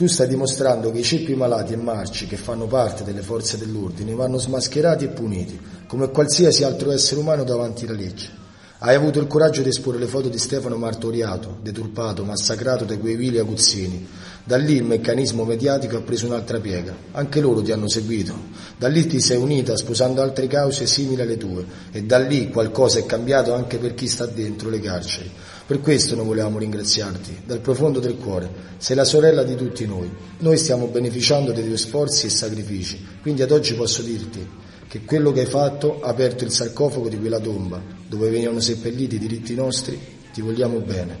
[0.00, 4.14] Tu stai dimostrando che i ceppi malati e marci che fanno parte delle forze dell'ordine
[4.14, 8.30] vanno smascherati e puniti, come qualsiasi altro essere umano davanti alla legge.
[8.78, 13.14] Hai avuto il coraggio di esporre le foto di Stefano martoriato, deturpato, massacrato da quei
[13.14, 14.08] vili aguzzini.
[14.42, 16.96] Da lì il meccanismo mediatico ha preso un'altra piega.
[17.10, 18.34] Anche loro ti hanno seguito.
[18.78, 21.62] Da lì ti sei unita sposando altre cause simili alle tue.
[21.92, 25.30] E da lì qualcosa è cambiato anche per chi sta dentro le carceri.
[25.70, 28.50] Per questo noi volevamo ringraziarti, dal profondo del cuore.
[28.78, 30.10] Sei la sorella di tutti noi.
[30.38, 33.06] Noi stiamo beneficiando dei tuoi sforzi e sacrifici.
[33.22, 34.44] Quindi ad oggi posso dirti
[34.88, 39.14] che quello che hai fatto ha aperto il sarcofago di quella tomba, dove venivano seppelliti
[39.14, 39.96] i diritti nostri,
[40.32, 41.16] ti vogliamo bene.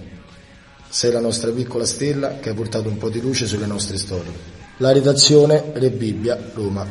[0.88, 4.32] Sei la nostra piccola stella che ha portato un po' di luce sulle nostre storie.
[4.78, 6.88] La redazione Re Bibbia, Roma.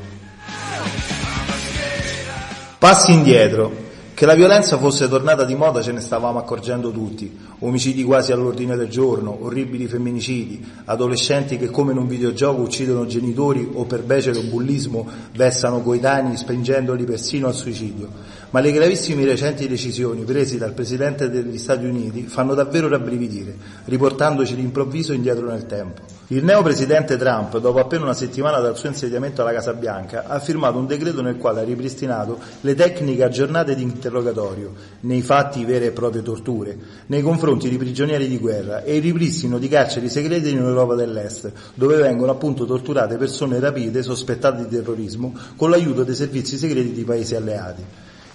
[2.77, 3.87] Passi indietro.
[4.19, 7.38] Che la violenza fosse tornata di moda ce ne stavamo accorgendo tutti.
[7.60, 13.65] Omicidi quasi all'ordine del giorno, orribili femminicidi, adolescenti che come in un videogioco uccidono genitori
[13.75, 18.10] o per becero bullismo vessano coetanei spingendoli persino al suicidio.
[18.49, 23.55] Ma le gravissime recenti decisioni prese dal Presidente degli Stati Uniti fanno davvero rabbrividire,
[23.86, 26.18] riportandoci d'improvviso indietro nel tempo.
[26.31, 30.39] Il neo presidente Trump, dopo appena una settimana dal suo insediamento alla Casa Bianca, ha
[30.39, 35.87] firmato un decreto nel quale ha ripristinato le tecniche aggiornate di interrogatorio, nei fatti vere
[35.87, 40.49] e proprie torture, nei confronti di prigionieri di guerra e il ripristino di carceri segrete
[40.49, 46.13] in Europa dell'Est, dove vengono appunto torturate persone rapite sospettate di terrorismo con l'aiuto dei
[46.13, 47.83] servizi segreti di paesi alleati.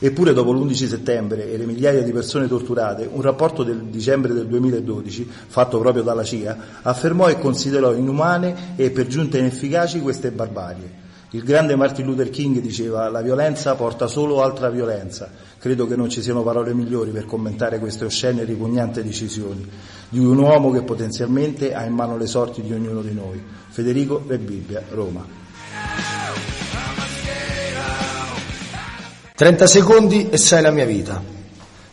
[0.04, 4.46] Eppure dopo l'11 settembre e le migliaia di persone torturate, un rapporto del dicembre del
[4.48, 11.02] 2012, fatto proprio dalla CIA, affermò e considerò inumane e per giunta inefficaci queste barbarie.
[11.30, 15.30] Il grande Martin Luther King diceva la violenza porta solo altra violenza.
[15.58, 19.66] Credo che non ci siano parole migliori per commentare queste oscene e ripugnanti decisioni
[20.10, 23.42] di un uomo che potenzialmente ha in mano le sorti di ognuno di noi.
[23.70, 25.43] Federico Re Bibbia, Roma.
[29.36, 31.20] 30 secondi e sai la mia vita.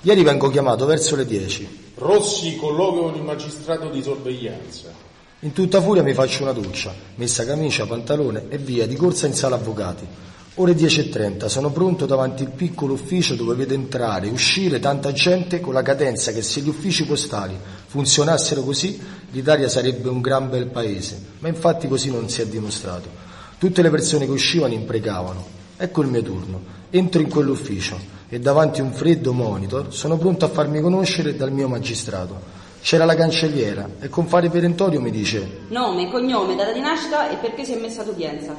[0.01, 1.93] Ieri vengo chiamato verso le 10.
[1.95, 4.91] Rossi colloquia con il magistrato di sorveglianza.
[5.39, 9.33] In tutta furia mi faccio una doccia, messa camicia, pantalone e via di corsa in
[9.33, 10.05] sala avvocati.
[10.53, 15.61] Ore 10.30, sono pronto davanti al piccolo ufficio dove vedo entrare e uscire tanta gente
[15.61, 19.01] con la cadenza che se gli uffici postali funzionassero così
[19.31, 23.09] l'Italia sarebbe un gran bel paese, ma infatti così non si è dimostrato.
[23.57, 25.60] Tutte le persone che uscivano imprecavano.
[25.83, 26.61] Ecco il mio turno.
[26.91, 27.97] Entro in quell'ufficio
[28.29, 32.39] e davanti a un freddo monitor sono pronto a farmi conoscere dal mio magistrato.
[32.83, 37.37] C'era la cancelliera e con fare perentorio mi dice Nome, cognome, data di nascita e
[37.37, 38.55] perché si è messa ad udienza.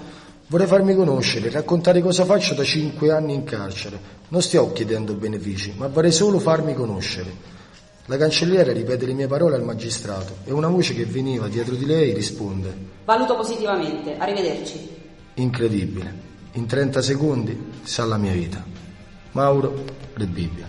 [0.48, 4.00] vorrei farmi conoscere, raccontare cosa faccio da cinque anni in carcere.
[4.30, 7.32] Non stiamo chiedendo benefici, ma vorrei solo farmi conoscere.
[8.06, 11.86] La cancelliera ripete le mie parole al magistrato e una voce che veniva dietro di
[11.86, 14.16] lei risponde Valuto positivamente.
[14.18, 14.90] Arrivederci.
[15.34, 16.30] Incredibile.
[16.54, 18.62] In 30 secondi sa la mia vita.
[19.32, 20.66] Mauro Re Bibbia.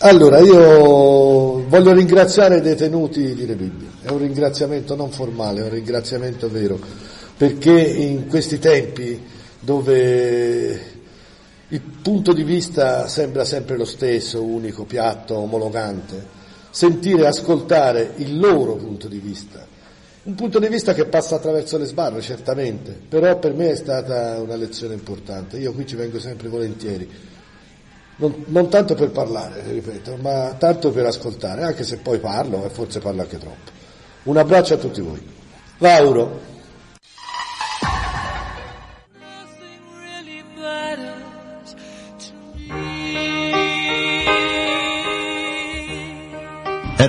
[0.00, 5.70] Allora, io voglio ringraziare i detenuti di Rebibbia, è un ringraziamento non formale, è un
[5.70, 6.78] ringraziamento vero,
[7.36, 9.20] perché in questi tempi
[9.58, 10.80] dove
[11.68, 16.36] il punto di vista sembra sempre lo stesso, unico, piatto, omologante,
[16.70, 19.66] sentire e ascoltare il loro punto di vista,
[20.28, 24.38] un punto di vista che passa attraverso le sbarre, certamente, però per me è stata
[24.40, 27.08] una lezione importante, io qui ci vengo sempre volentieri
[28.18, 32.68] non, non tanto per parlare, ripeto, ma tanto per ascoltare, anche se poi parlo e
[32.68, 33.70] forse parlo anche troppo.
[34.24, 35.22] Un abbraccio a tutti voi.
[35.78, 36.47] Lauro.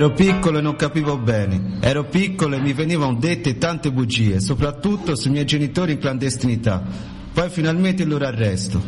[0.00, 5.14] Ero piccolo e non capivo bene, ero piccolo e mi venivano dette tante bugie, soprattutto
[5.14, 6.82] sui miei genitori in clandestinità.
[7.30, 8.82] Poi finalmente il loro arresto.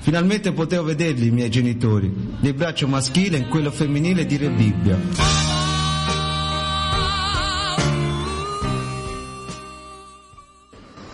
[0.00, 4.50] Finalmente potevo vederli i miei genitori, nel braccio maschile e in quello femminile di Re
[4.50, 4.98] Bibbia.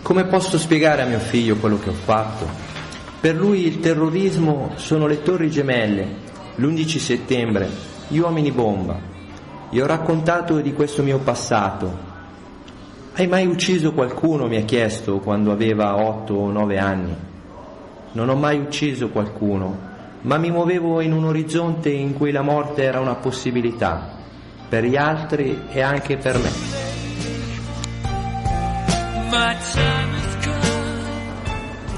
[0.03, 2.51] Come posso spiegare a mio figlio quello che ho fatto?
[3.21, 6.09] Per lui il terrorismo sono le torri gemelle,
[6.57, 7.71] l'11 settembre,
[8.09, 9.15] gli uomini bomba.
[9.69, 12.15] Gli ho raccontato di questo mio passato.
[13.15, 14.47] Hai mai ucciso qualcuno?
[14.47, 17.17] mi ha chiesto quando aveva 8 o 9 anni.
[18.13, 19.77] Non ho mai ucciso qualcuno,
[20.21, 24.09] ma mi muovevo in un orizzonte in cui la morte era una possibilità,
[24.69, 26.51] per gli altri e anche per me.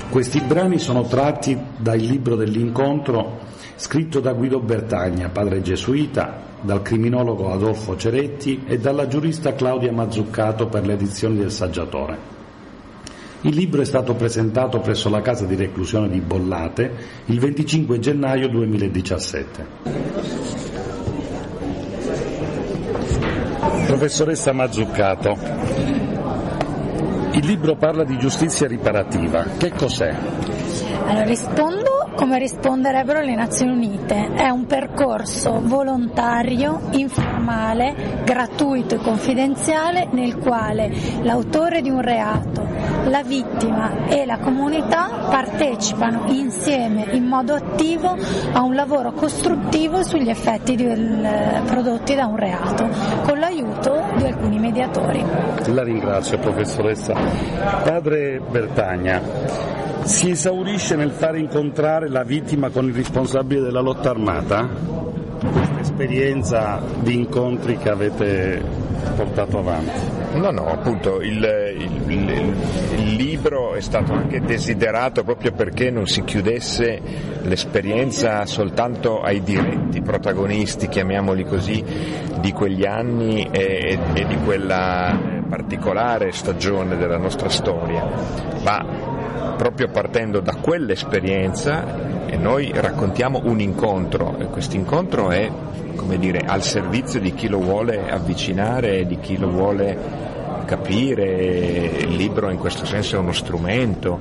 [0.08, 3.47] Questi brani sono tratti dal libro dell'incontro
[3.78, 10.66] scritto da Guido Bertagna, padre gesuita, dal criminologo Adolfo Ceretti e dalla giurista Claudia Mazzuccato
[10.66, 12.36] per le edizioni del Saggiatore.
[13.42, 16.92] Il libro è stato presentato presso la casa di reclusione di Bollate
[17.26, 19.66] il 25 gennaio 2017.
[23.86, 25.38] Professoressa Mazzuccato,
[27.30, 29.44] il libro parla di giustizia riparativa.
[29.56, 30.12] Che cos'è?
[31.06, 31.87] Allora rispondo
[32.18, 34.34] come risponderebbero le Nazioni Unite.
[34.34, 40.90] È un percorso volontario, informale, gratuito e confidenziale nel quale
[41.22, 42.66] l'autore di un reato,
[43.08, 48.14] la vittima e la comunità partecipano insieme in modo attivo
[48.52, 52.88] a un lavoro costruttivo sugli effetti del- prodotti da un reato,
[53.24, 55.24] con l'aiuto di alcuni mediatori.
[55.66, 57.14] La ringrazio professoressa.
[57.82, 59.20] Padre Bertagna,
[60.02, 64.68] si esaurisce nel fare incontrare la vittima con il responsabile della lotta armata?
[65.38, 68.62] Questa esperienza di incontri che avete
[69.16, 70.16] portato avanti.
[70.34, 71.67] No, no, appunto il,
[72.10, 77.00] il- libro è stato anche desiderato proprio perché non si chiudesse
[77.42, 81.82] l'esperienza soltanto ai diretti protagonisti, chiamiamoli così,
[82.40, 88.06] di quegli anni e, e di quella particolare stagione della nostra storia,
[88.62, 88.84] ma
[89.56, 95.50] proprio partendo da quell'esperienza e noi raccontiamo un incontro e questo incontro è
[96.18, 100.27] dire, al servizio di chi lo vuole avvicinare, di chi lo vuole
[100.68, 104.20] capire, il libro in questo senso è uno strumento,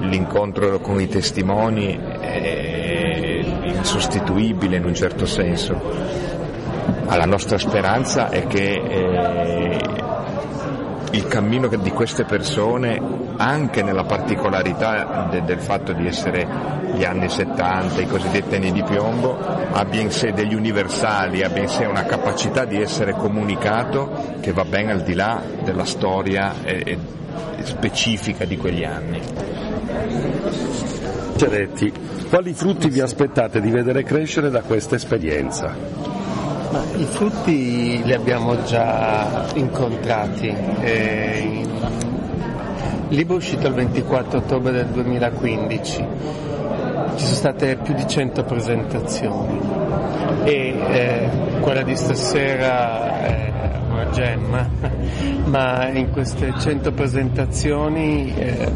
[0.00, 5.80] l'incontro con i testimoni è insostituibile in un certo senso,
[7.06, 9.59] ma la nostra speranza è che eh,
[11.12, 13.00] il cammino di queste persone,
[13.36, 16.46] anche nella particolarità de- del fatto di essere
[16.94, 19.36] gli anni 70, i cosiddetti anni di piombo,
[19.72, 24.64] abbia in sé degli universali, abbia in sé una capacità di essere comunicato che va
[24.64, 26.98] ben al di là della storia eh, eh,
[27.64, 29.20] specifica di quegli anni.
[31.36, 31.92] Ceretti,
[32.28, 36.19] quali frutti vi aspettate di vedere crescere da questa esperienza?
[36.70, 40.54] Ma I frutti li abbiamo già incontrati.
[40.80, 41.62] eh,
[43.08, 46.06] Il libro è uscito il 24 ottobre del 2015.
[47.16, 49.58] Ci sono state più di 100 presentazioni
[50.44, 51.28] e eh,
[51.60, 53.52] quella di stasera è
[53.90, 54.68] una gemma,
[55.46, 58.72] ma in queste 100 presentazioni eh,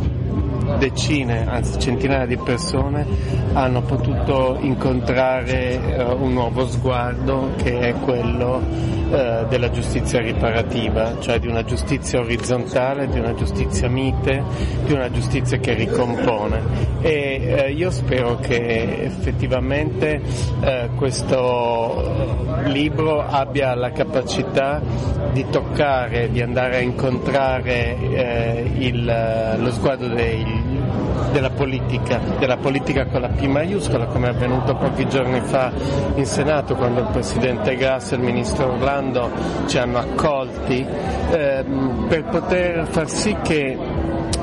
[0.78, 3.06] decine, anzi centinaia di persone
[3.52, 8.60] hanno potuto incontrare eh, un nuovo sguardo che è quello
[9.10, 14.42] eh, della giustizia riparativa, cioè di una giustizia orizzontale, di una giustizia mite,
[14.84, 16.92] di una giustizia che ricompone.
[17.00, 20.20] E eh, io spero che effettivamente
[20.96, 22.32] questo
[22.64, 24.80] libro abbia la capacità
[25.32, 27.96] di toccare, di andare a incontrare
[28.78, 30.73] il- lo sguardo dei-
[31.32, 35.72] della politica, della politica con la P maiuscola, come è avvenuto pochi giorni fa
[36.14, 39.30] in Senato quando il Presidente Grass e il Ministro Orlando
[39.66, 40.86] ci hanno accolti,
[41.30, 43.76] ehm, per poter far sì che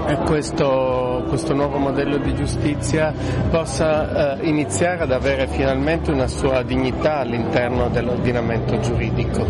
[0.07, 3.13] eh, questo, questo nuovo modello di giustizia
[3.49, 9.45] possa eh, iniziare ad avere finalmente una sua dignità all'interno dell'ordinamento giuridico.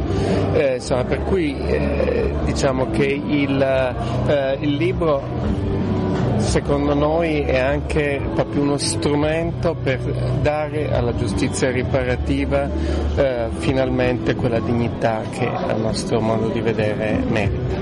[0.53, 3.61] Eh, insomma, per cui eh, diciamo che il,
[4.27, 5.23] eh, il libro
[6.51, 9.99] secondo noi è anche proprio uno strumento per
[10.41, 12.69] dare alla giustizia riparativa
[13.15, 17.79] eh, finalmente quella dignità che a nostro modo di vedere merita.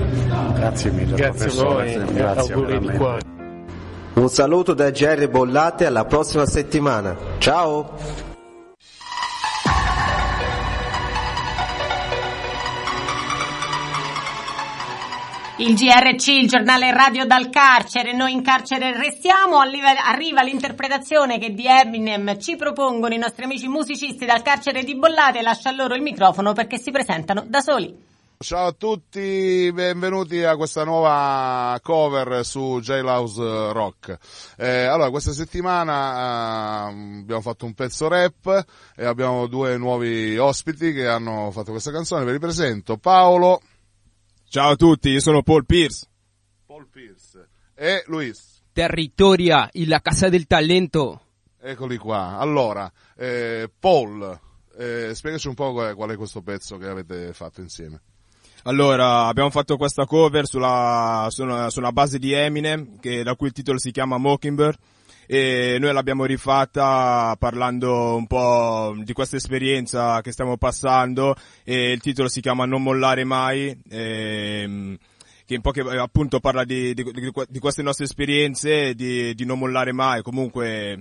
[0.54, 1.16] Grazie mille.
[1.16, 2.96] Grazie a voi, grazie auguri di veramente.
[2.96, 3.20] cuore.
[4.12, 7.16] Un saluto da Jerry Bollate alla prossima settimana.
[7.38, 8.28] Ciao!
[15.60, 21.66] Il GRC, il giornale radio dal carcere, noi in carcere restiamo, arriva, l'interpretazione che di
[21.66, 26.54] Eminem ci propongono i nostri amici musicisti dal carcere di Bollate, lascia loro il microfono
[26.54, 27.94] perché si presentano da soli.
[28.38, 34.16] Ciao a tutti, benvenuti a questa nuova cover su Jailhouse Rock.
[34.56, 38.64] Eh, allora, questa settimana eh, abbiamo fatto un pezzo rap
[38.96, 42.24] e abbiamo due nuovi ospiti che hanno fatto questa canzone.
[42.24, 43.60] Vi ripresento Paolo.
[44.52, 46.08] Ciao a tutti, io sono Paul Pierce.
[46.66, 48.64] Paul Pierce e Luis.
[48.72, 51.20] Territoria, la casa del talento.
[51.60, 52.36] Eccoli qua.
[52.36, 54.40] Allora, eh, Paul,
[54.76, 58.00] eh, spiegaci un po' qual è, qual è questo pezzo che avete fatto insieme.
[58.64, 63.36] Allora, abbiamo fatto questa cover sulla, su, una, su una base di Eminem, che, da
[63.36, 64.76] cui il titolo si chiama Mockingbird,
[65.32, 72.00] e noi l'abbiamo rifatta parlando un po' di questa esperienza che stiamo passando, e il
[72.00, 74.96] titolo si chiama Non mollare mai, ehm,
[75.46, 79.60] che in poche, appunto parla di, di, di, di queste nostre esperienze, di, di non
[79.60, 81.00] mollare mai, comunque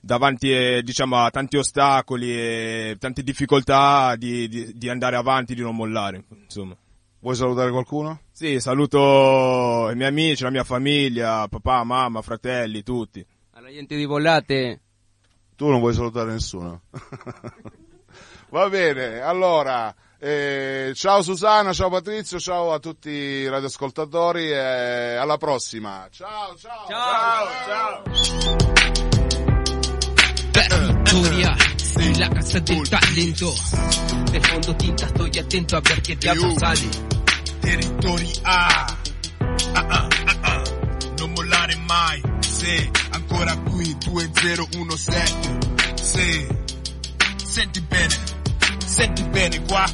[0.00, 5.62] davanti eh, diciamo, a tanti ostacoli e tante difficoltà di, di, di andare avanti, di
[5.62, 6.76] non mollare, insomma.
[7.18, 8.20] Vuoi salutare qualcuno?
[8.30, 13.26] Sì, saluto i miei amici, la mia famiglia, papà, mamma, fratelli, tutti.
[13.64, 14.80] Alla gente di Bollate.
[15.56, 16.82] Tu non vuoi salutare nessuno.
[18.50, 25.38] Va bene, allora, Eh, ciao Susana, ciao Patrizio, ciao a tutti i radioascoltatori e alla
[25.38, 26.06] prossima.
[26.10, 28.02] Ciao, ciao, ciao, ciao.
[30.92, 31.56] Victoria,
[32.00, 33.50] en la casa del talento.
[34.30, 36.88] De fondo tinta estoy atento a ver qué diablo sale.
[37.60, 38.86] Territori A.
[39.72, 40.62] Ah, ah, ah, ah.
[41.16, 42.33] Non mollare mai.
[42.64, 45.58] Se ancora qui 2017.
[46.00, 46.48] Se
[47.44, 48.16] senti bene,
[48.86, 49.84] senti bene qua.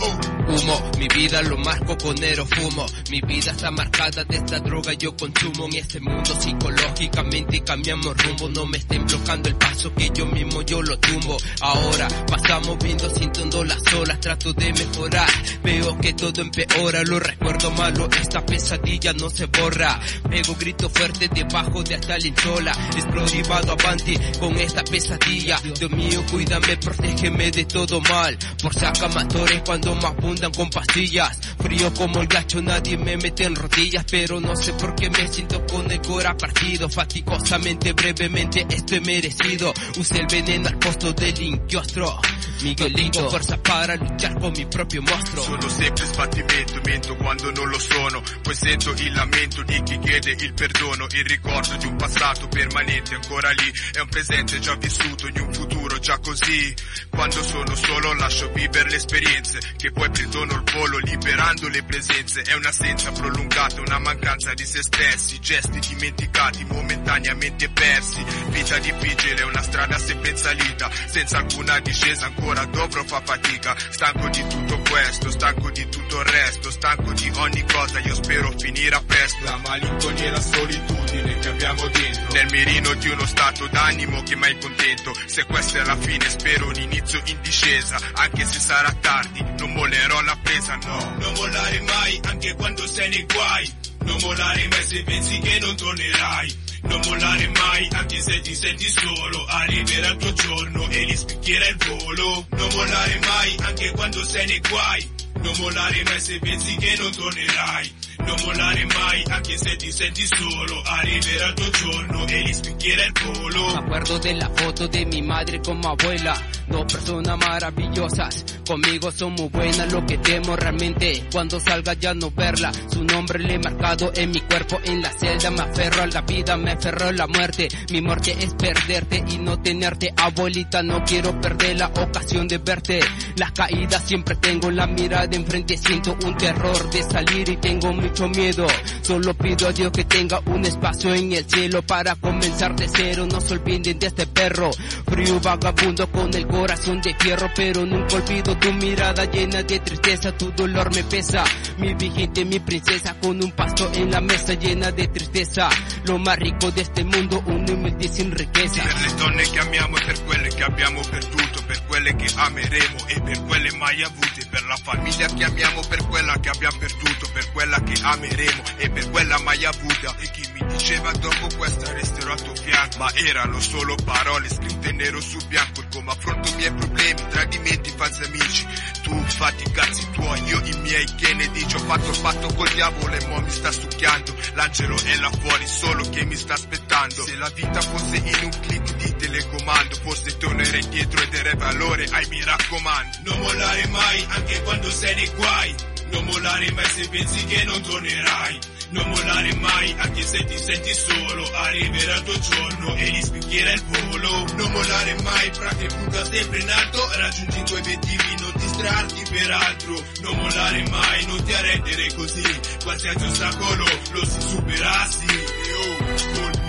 [0.00, 2.86] Humo, mi vida lo marco con nero fumo.
[3.10, 8.48] Mi vida está marcada de esta droga yo consumo en este mundo psicológicamente cambiamos rumbo.
[8.48, 11.36] No me estén bloqueando el paso que yo mismo yo lo tumbo.
[11.60, 15.28] Ahora pasamos viendo sintiendo las olas, trato de mejorar.
[15.62, 20.00] Veo que todo empeora, lo recuerdo malo, esta pesadilla no se borra.
[20.30, 22.72] Pego grito fuerte debajo de hasta la insola.
[22.96, 25.60] Explorivado avanti con esta pesadilla.
[25.78, 28.38] Dios mío, cuídame, protégeme de todo mal.
[28.62, 31.38] Por saca matores cuando me abundan con pastillas.
[31.58, 34.04] Frío como el gacho, nadie me mete en rodillas.
[34.10, 36.88] Pero no sé por qué me siento con el cora partido.
[36.88, 39.72] Fatigosamente, brevemente, estoy merecido.
[39.96, 42.20] Usé el veneno al posto del inchiostro.
[42.60, 45.44] Miguelito, fuerza para luchar con mi proprio monstruo.
[45.44, 50.32] Sono sempre sbattimento, mento quando non lo sono, poi sento il lamento di chi chiede
[50.32, 55.28] il perdono, il ricordo di un passato permanente ancora lì, è un presente già vissuto
[55.28, 56.74] in un futuro già così.
[57.10, 62.42] Quando sono solo lascio vivere le esperienze, che poi prendono il volo liberando le presenze,
[62.42, 69.62] è un'assenza prolungata, una mancanza di se stessi, gesti dimenticati, momentaneamente persi, vita difficile, una
[69.62, 75.30] strada sempre in salita, senza alcuna discesa ancora dovrò fa fatica, stanco di tutto questo,
[75.30, 79.44] stanco di tutto il resto, stanco di ogni cosa, io spero finire presto.
[79.44, 84.34] La malinconia e la solitudine che abbiamo dentro, nel mirino di uno stato d'animo che
[84.34, 88.92] mai contento, se questa è la fine spero un inizio in discesa, anche se sarà
[89.00, 91.16] tardi, non mollerò la presa, no.
[91.18, 93.72] Non mollare mai, anche quando sei nei guai,
[94.04, 96.66] non mollare mai se pensi che non tornerai.
[96.82, 101.68] Non mollare mai, anche se ti senti solo, arriverà il tuo giorno e li spicchierà
[101.68, 102.46] il volo.
[102.50, 105.16] Non mollare mai, anche quando sei nei guai.
[105.42, 107.92] Non mollare mai se pensi che non tornerai.
[108.18, 113.04] Non mollare mai, anche se ti senti solo, arriverà il tuo giorno e li spicchierà
[113.04, 113.66] il volo.
[113.68, 116.36] Me acuerdo de la foto de mi madre con abuela.
[116.66, 118.44] Dos personas maravillosas.
[118.66, 119.90] Conmigo son muy buenas.
[119.90, 122.70] Lo que temo realmente cuando salga ya no verla.
[122.90, 125.50] Su nombre le he marcado en mi cuerpo en la celda.
[125.50, 127.68] Me aferro a la vida, me aferro a la muerte.
[127.90, 130.12] Mi muerte es perderte y no tenerte.
[130.14, 133.00] Abuelita, no quiero perder la ocasión de verte.
[133.36, 135.76] Las caídas siempre tengo la mirada enfrente.
[135.76, 138.66] Siento un terror de salir y tengo mucho miedo.
[139.02, 143.26] Solo pido a Dios que tenga un espacio en el cielo para comenzar de cero.
[143.30, 144.70] No se olviden de este perro.
[145.06, 150.32] Frío vagabundo con el corazón de fierro, pero nunca olvido tu mirada llena de tristeza.
[150.32, 151.44] Tu dolor me pesa.
[151.78, 155.68] Mi vigente, mi princesa, con un pasto en la mesa llena de tristeza.
[156.04, 158.82] Lo más rico de este mundo, un humilde sin riqueza.
[158.82, 163.20] Per le donne che amiamo per quelle che abbiamo perduto, per quelle che ameremo e
[163.20, 167.52] per quelle mai avute, per la famiglia che amiamo, per quella che abbiamo perduto, per
[167.52, 170.16] quella che ameremo e per quella mai avuta.
[170.18, 174.92] E chi mi diceva dopo questa resterò al tuo fianco, ma erano solo parole scritte
[174.92, 178.66] nero su bianco, il come affronto i miei problemi, tradimenti, falsi amici.
[179.02, 181.74] Tu fatti i cazzi tuoi, io i miei, che ne dici?
[181.74, 184.34] Ho fatto il patto col diavolo e mo mi sta succhiando.
[184.54, 187.24] L'angelo è là fuori, solo che mi sta aspettando.
[187.24, 192.06] Se la vita fosse in un clic di telecomando, forse tornerei indietro e darei valore
[192.12, 193.18] ai mi raccomando.
[193.24, 195.74] Non mollare mai, anche quando sei nei guai.
[196.12, 198.76] Non mollare mai se pensi che non tornerai.
[198.90, 201.50] Non mollare mai, anche se ti senti solo.
[201.52, 204.44] Arriverà il tuo giorno e gli spicchierà il volo.
[204.54, 207.10] Non mollare mai, frate, punta sempre in alto.
[207.16, 210.04] Raggiungi i tuoi obiettivi, non distrarti per altro.
[210.20, 212.60] Non mollare mai, non ti arrendere così.
[212.82, 215.26] Qualsiasi ostacolo lo si supera, sì.
[215.26, 215.96] E oh,
[216.32, 216.66] col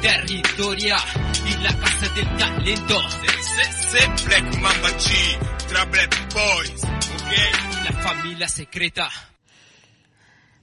[0.00, 1.30] Territoria
[1.62, 3.08] la casa del talento.
[3.08, 7.84] Se, se, Black Mamba G, tra Black Boys, ok?
[7.84, 9.10] La familia secreta.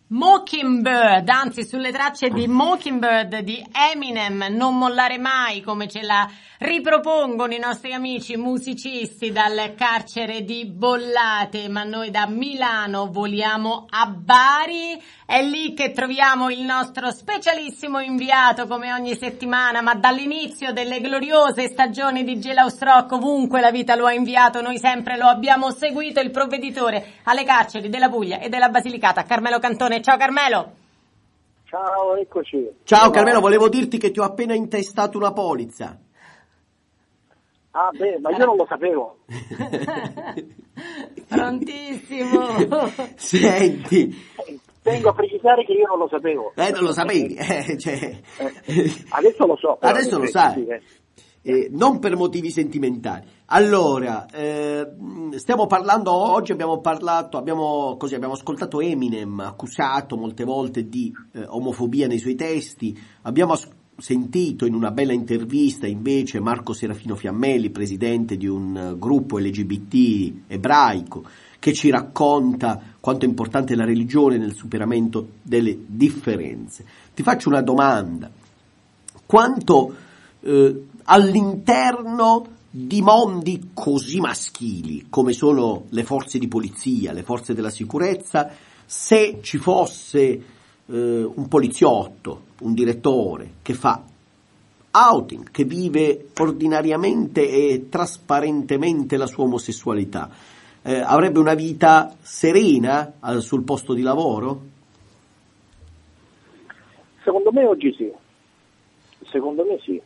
[0.09, 6.25] Mockingbird, anzi sulle tracce di Mockingbird di Eminem, non mollare mai come ce la
[6.59, 14.07] ripropongono i nostri amici musicisti dal carcere di Bollate, ma noi da Milano voliamo a
[14.07, 21.01] Bari, è lì che troviamo il nostro specialissimo inviato come ogni settimana, ma dall'inizio delle
[21.01, 25.69] gloriose stagioni di Gelaus Rock ovunque la vita lo ha inviato, noi sempre lo abbiamo
[25.71, 29.95] seguito, il provveditore alle carceri della Puglia e della Basilicata, Carmelo Cantone.
[30.01, 30.71] Ciao Carmelo!
[31.65, 32.65] Ciao, eccoci.
[32.83, 35.99] Ciao Carmelo, volevo dirti che ti ho appena intestato una polizza.
[37.71, 39.17] Ah, beh, ma io non lo sapevo.
[41.27, 42.47] Prontissimo.
[43.15, 44.15] Senti,
[44.81, 46.53] Tengo a precisare che io non lo sapevo.
[46.55, 48.17] eh, non lo sapevi, eh, cioè,
[49.09, 49.77] Adesso lo so.
[49.81, 50.53] Adesso lo sai.
[50.53, 50.67] sì,
[51.47, 51.69] eh.
[51.71, 53.25] non per motivi sentimentali.
[53.45, 54.85] Allora, eh,
[55.37, 61.45] stiamo parlando oggi, abbiamo parlato, abbiamo, così, abbiamo ascoltato Eminem accusato molte volte di eh,
[61.47, 67.69] omofobia nei suoi testi, abbiamo as- sentito in una bella intervista invece Marco Serafino Fiammelli,
[67.69, 71.23] presidente di un gruppo LGBT ebraico,
[71.59, 76.85] che ci racconta quanto è importante la religione nel superamento delle differenze.
[77.13, 78.29] Ti faccio una domanda.
[79.25, 79.95] Quanto
[80.41, 87.69] eh, all'interno di mondi così maschili come sono le forze di polizia, le forze della
[87.69, 88.51] sicurezza,
[88.85, 90.43] se ci fosse eh,
[90.85, 94.03] un poliziotto, un direttore che fa
[94.91, 100.29] outing, che vive ordinariamente e trasparentemente la sua omosessualità,
[100.81, 104.61] eh, avrebbe una vita serena eh, sul posto di lavoro?
[107.23, 108.11] Secondo me oggi sì.
[109.29, 110.01] Secondo me sì.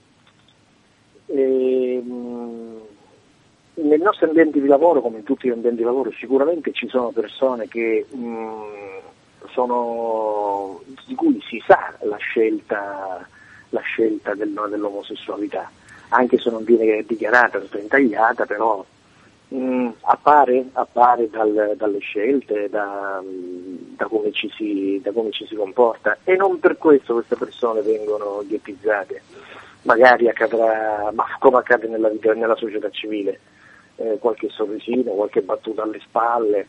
[1.33, 2.79] Ehm,
[3.73, 7.09] nel nostro ambiente di lavoro, come in tutti gli ambienti di lavoro, sicuramente ci sono
[7.09, 8.63] persone che, mh,
[9.49, 13.25] sono, di cui si sa la scelta,
[13.69, 15.71] la scelta del- dell'omosessualità,
[16.09, 18.83] anche se non viene dichiarata, sventagliata, però
[19.47, 26.17] mh, appare, appare dal- dalle scelte, da, da come si, da come ci si comporta
[26.23, 29.21] e non per questo queste persone vengono ghettizzate.
[29.83, 33.39] Magari accadrà, ma come accade nella, vita, nella società civile,
[33.95, 36.67] eh, qualche sorrisino, qualche battuta alle spalle,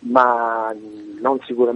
[0.00, 0.74] ma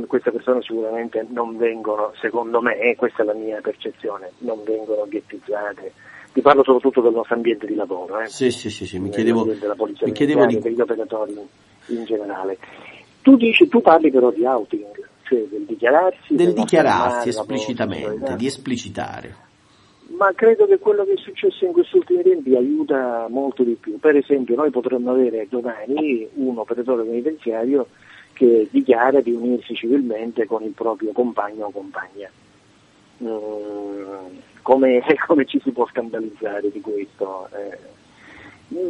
[0.06, 5.06] queste persone sicuramente non vengono, secondo me, e questa è la mia percezione, non vengono
[5.08, 5.92] ghettizzate.
[6.32, 8.26] Ti parlo soprattutto del nostro ambiente di lavoro, eh.
[8.28, 10.58] Sì, sì, sì, sì, mi chiedevo, della polizia mi chiedevo di...
[10.58, 11.34] degli operatori
[11.86, 12.58] in, generale.
[13.22, 19.48] Tu dici, tu parli però di outing, cioè del dichiararsi, del dichiararsi esplicitamente, di esplicitare.
[20.21, 23.99] Ma credo che quello che è successo in questi ultimi tempi aiuta molto di più.
[23.99, 27.87] Per esempio noi potremmo avere domani un operatore penitenziario
[28.35, 32.31] che dichiara di unirsi civilmente con il proprio compagno o compagna.
[33.25, 37.49] Mm, come, come ci si può scandalizzare di questo?
[37.55, 37.79] Eh,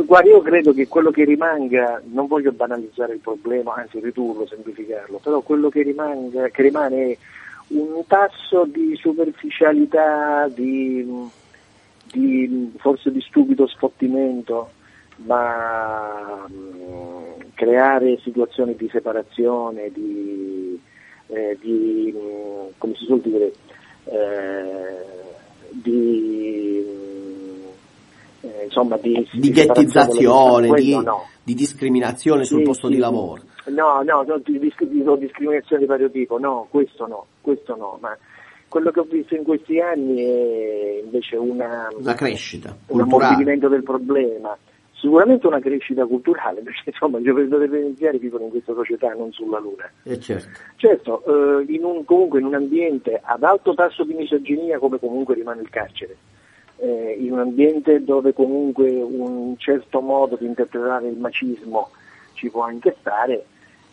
[0.05, 5.21] Guarda, io credo che quello che rimanga, non voglio banalizzare il problema, anzi ridurlo, semplificarlo,
[5.23, 7.19] però quello che, rimanga, che rimane è
[7.71, 11.07] un tasso di superficialità, di,
[12.11, 14.71] di- forse di stupido sfottimento,
[15.27, 20.81] ma mm, creare situazioni di separazione, di,
[21.29, 23.53] eh, di, mm, come si suol dire,
[24.05, 25.05] eh,
[25.71, 26.85] di,
[28.41, 31.27] eh, insomma, di, Di ghettizzazione, quello di, no.
[31.43, 33.43] di discriminazione sul Sì, posto sì, di lavoro.
[33.67, 37.99] No, no, no, di, di- di- discriminazione di vario tipo, no, questo no, questo no,
[38.01, 38.17] ma
[38.69, 43.83] quello che ho visto in questi anni è invece una, Una crescita un ammorbidimento del
[43.83, 44.57] problema,
[44.95, 49.59] sicuramente una crescita culturale, perché insomma gli operatori penitenziari vivono in questa società, non sulla
[49.59, 49.91] Luna.
[50.05, 50.49] Eh, certo.
[50.77, 51.25] Certo,
[51.61, 55.63] eh, in un, comunque in un ambiente ad alto tasso di misoginia come comunque rimane
[55.63, 56.17] il carcere,
[56.81, 61.91] eh, in un ambiente dove comunque un certo modo di interpretare il macismo
[62.35, 63.45] ci può anche stare,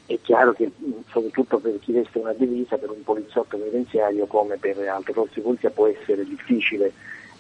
[0.06, 4.58] è chiaro che mh, soprattutto per chi veste una divisa, per un poliziotto penitenziario come
[4.58, 6.94] per altre forze polizia può essere difficile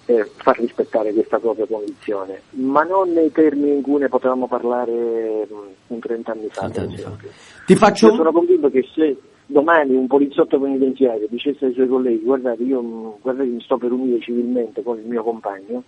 [0.05, 4.91] eh, far rispettare questa propria condizione, ma non nei termini in cui ne potevamo parlare
[4.91, 5.55] mh,
[5.87, 6.69] un 30 anni fa.
[6.69, 7.29] per esempio.
[7.65, 9.17] Ti faccio Io sono convinto che se
[9.47, 13.91] domani un poliziotto penitenziario dicesse ai suoi colleghi guardate io mh, guardate, mi sto per
[13.91, 15.83] unire civilmente con il mio compagno,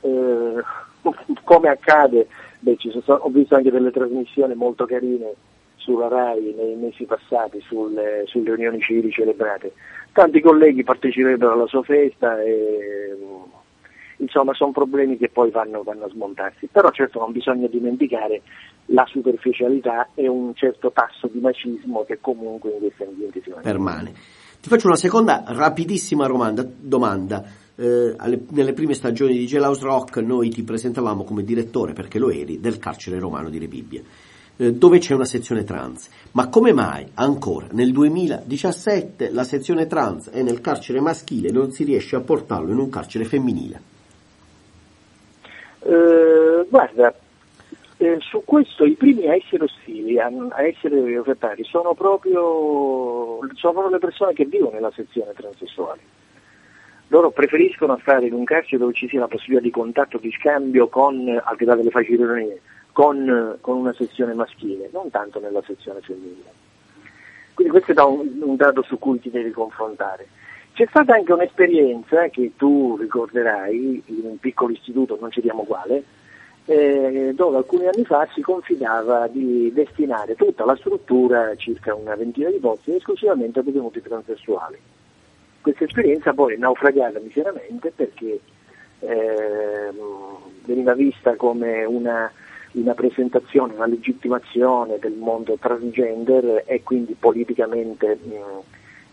[0.00, 0.62] eh,
[1.44, 2.26] come accade,
[2.60, 5.34] beh, sono, ho visto anche delle trasmissioni molto carine
[5.76, 9.72] sulla RAI nei mesi passati sulle, sulle unioni civili celebrate.
[10.12, 13.53] Tanti colleghi parteciperebbero alla sua festa e mh,
[14.18, 16.68] insomma sono problemi che poi vanno, vanno a smontarsi.
[16.70, 18.42] Però certo non bisogna dimenticare
[18.86, 24.12] la superficialità e un certo tasso di macismo che comunque in questi ambienti si permane.
[24.60, 27.44] Ti faccio una seconda rapidissima romanda- domanda.
[27.76, 32.30] Eh, alle- nelle prime stagioni di Jailhouse Rock noi ti presentavamo come direttore, perché lo
[32.30, 34.00] eri, del carcere romano di Rebibbia,
[34.56, 36.08] eh, dove c'è una sezione trans.
[36.32, 41.72] Ma come mai ancora nel 2017 la sezione trans è nel carcere maschile e non
[41.72, 43.92] si riesce a portarlo in un carcere femminile?
[45.86, 47.14] Eh, guarda,
[47.98, 53.72] eh, su questo i primi a essere ostili, a, a essere ofertati, sono proprio, sono
[53.72, 56.00] proprio le persone che vivono nella sezione transessuale.
[57.08, 60.88] Loro preferiscono stare in un carcere dove ci sia la possibilità di contatto, di scambio
[60.88, 62.60] con, al di là delle facili ironie,
[62.92, 66.62] con, con una sezione maschile, non tanto nella sezione femminile.
[67.52, 70.26] Quindi questo è un, un dato su cui ti devi confrontare.
[70.74, 76.02] C'è stata anche un'esperienza che tu ricorderai in un piccolo istituto, non ci diamo quale,
[76.64, 82.50] eh, dove alcuni anni fa si confidava di destinare tutta la struttura, circa una ventina
[82.50, 84.76] di posti, esclusivamente a detenuti transessuali.
[85.60, 88.40] Questa esperienza poi è naufragata miseramente perché
[88.98, 89.92] eh,
[90.64, 92.28] veniva vista come una,
[92.72, 98.32] una, presentazione, una legittimazione del mondo transgender e quindi politicamente mh,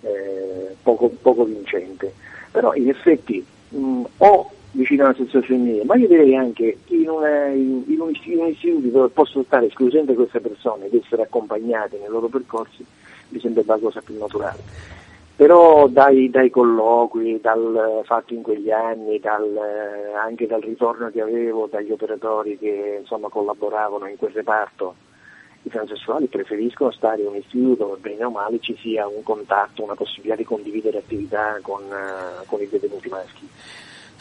[0.01, 2.13] eh, poco, poco, vincente.
[2.51, 7.47] Però in effetti mh, o vicino alla sezione femminile, ma io direi anche in, una,
[7.47, 12.07] in, un, in un istituto dove possono stare esclusivamente queste persone ed essere accompagnate nei
[12.07, 12.85] loro percorsi,
[13.29, 14.99] mi sembra la cosa più naturale
[15.41, 19.57] però dai, dai, colloqui, dal fatto in quegli anni, dal,
[20.23, 24.93] anche dal ritorno che avevo dagli operatori che insomma, collaboravano in quel reparto,
[25.63, 29.83] i transessuali preferiscono stare in un istituto dove bene o male ci sia un contatto,
[29.83, 31.81] una possibilità di condividere attività con,
[32.45, 33.49] con i detenuti maschi.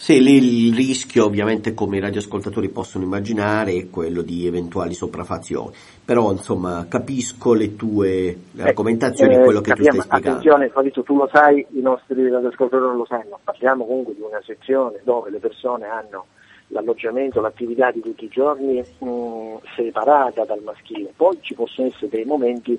[0.01, 5.75] Sì, lì il rischio ovviamente come i radioascoltatori possono immaginare è quello di eventuali sopraffazioni,
[6.03, 10.39] però insomma capisco le tue le argomentazioni e eh, quello che capiamo, tu stai spiegando.
[10.39, 14.41] Attenzione Fabrizio, tu lo sai, i nostri radioascoltatori non lo sanno, parliamo comunque di una
[14.43, 16.25] sezione dove le persone hanno
[16.71, 22.25] l'alloggiamento, l'attività di tutti i giorni mh, separata dal maschile, poi ci possono essere dei
[22.25, 22.79] momenti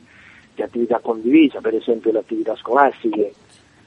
[0.53, 3.33] di attività condivisa, per esempio le attività scolastiche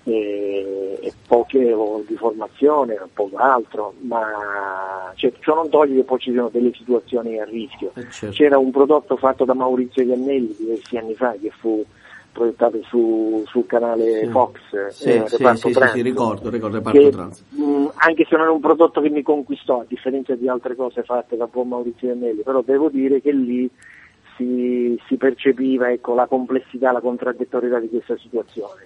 [0.04, 6.18] e, e poche ore di formazione, poco altro, ma cioè, ciò non toglie che poi
[6.18, 7.92] ci siano delle situazioni a rischio.
[7.94, 8.34] Eh certo.
[8.34, 11.84] C'era un prodotto fatto da Maurizio Iannelli diversi anni fa che fu
[12.34, 14.26] proiettato su, sul canale Sì.
[14.26, 14.58] Fox,
[14.88, 17.44] Sì, eh, sì, Reparto sì, sì, Trans, sì, ricordo, ricordo Reparto che, Trans.
[17.48, 21.02] mh, anche se non è un prodotto che mi conquistò, a differenza di altre cose
[21.04, 23.70] fatte da buon Maurizio Iannelli, però devo dire che lì
[24.36, 28.84] si, si percepiva ecco, la complessità, la contraddittorietà di questa situazione.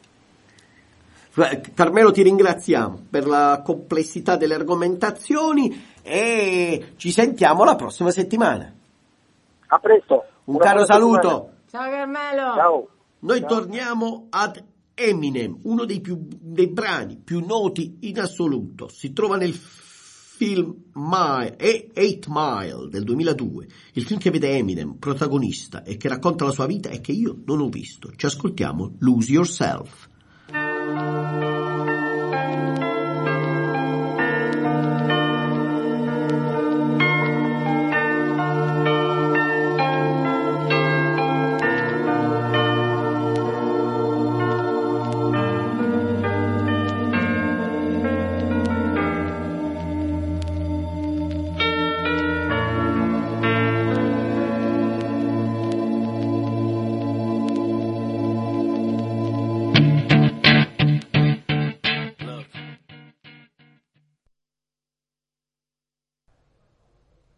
[1.75, 8.73] Carmelo ti ringraziamo per la complessità delle argomentazioni e ci sentiamo la prossima settimana.
[9.69, 10.25] A presto.
[10.45, 11.51] Un caro saluto.
[11.71, 12.55] Ciao Carmelo.
[12.55, 12.89] Ciao.
[13.21, 14.63] Noi torniamo ad
[14.95, 18.89] Eminem, uno dei, più, dei brani più noti in assoluto.
[18.89, 20.77] Si trova nel film
[21.57, 26.53] E- Eight Mile del 2002, il film che vede Eminem protagonista e che racconta la
[26.53, 28.13] sua vita e che io non ho visto.
[28.15, 30.09] Ci ascoltiamo Lose Yourself.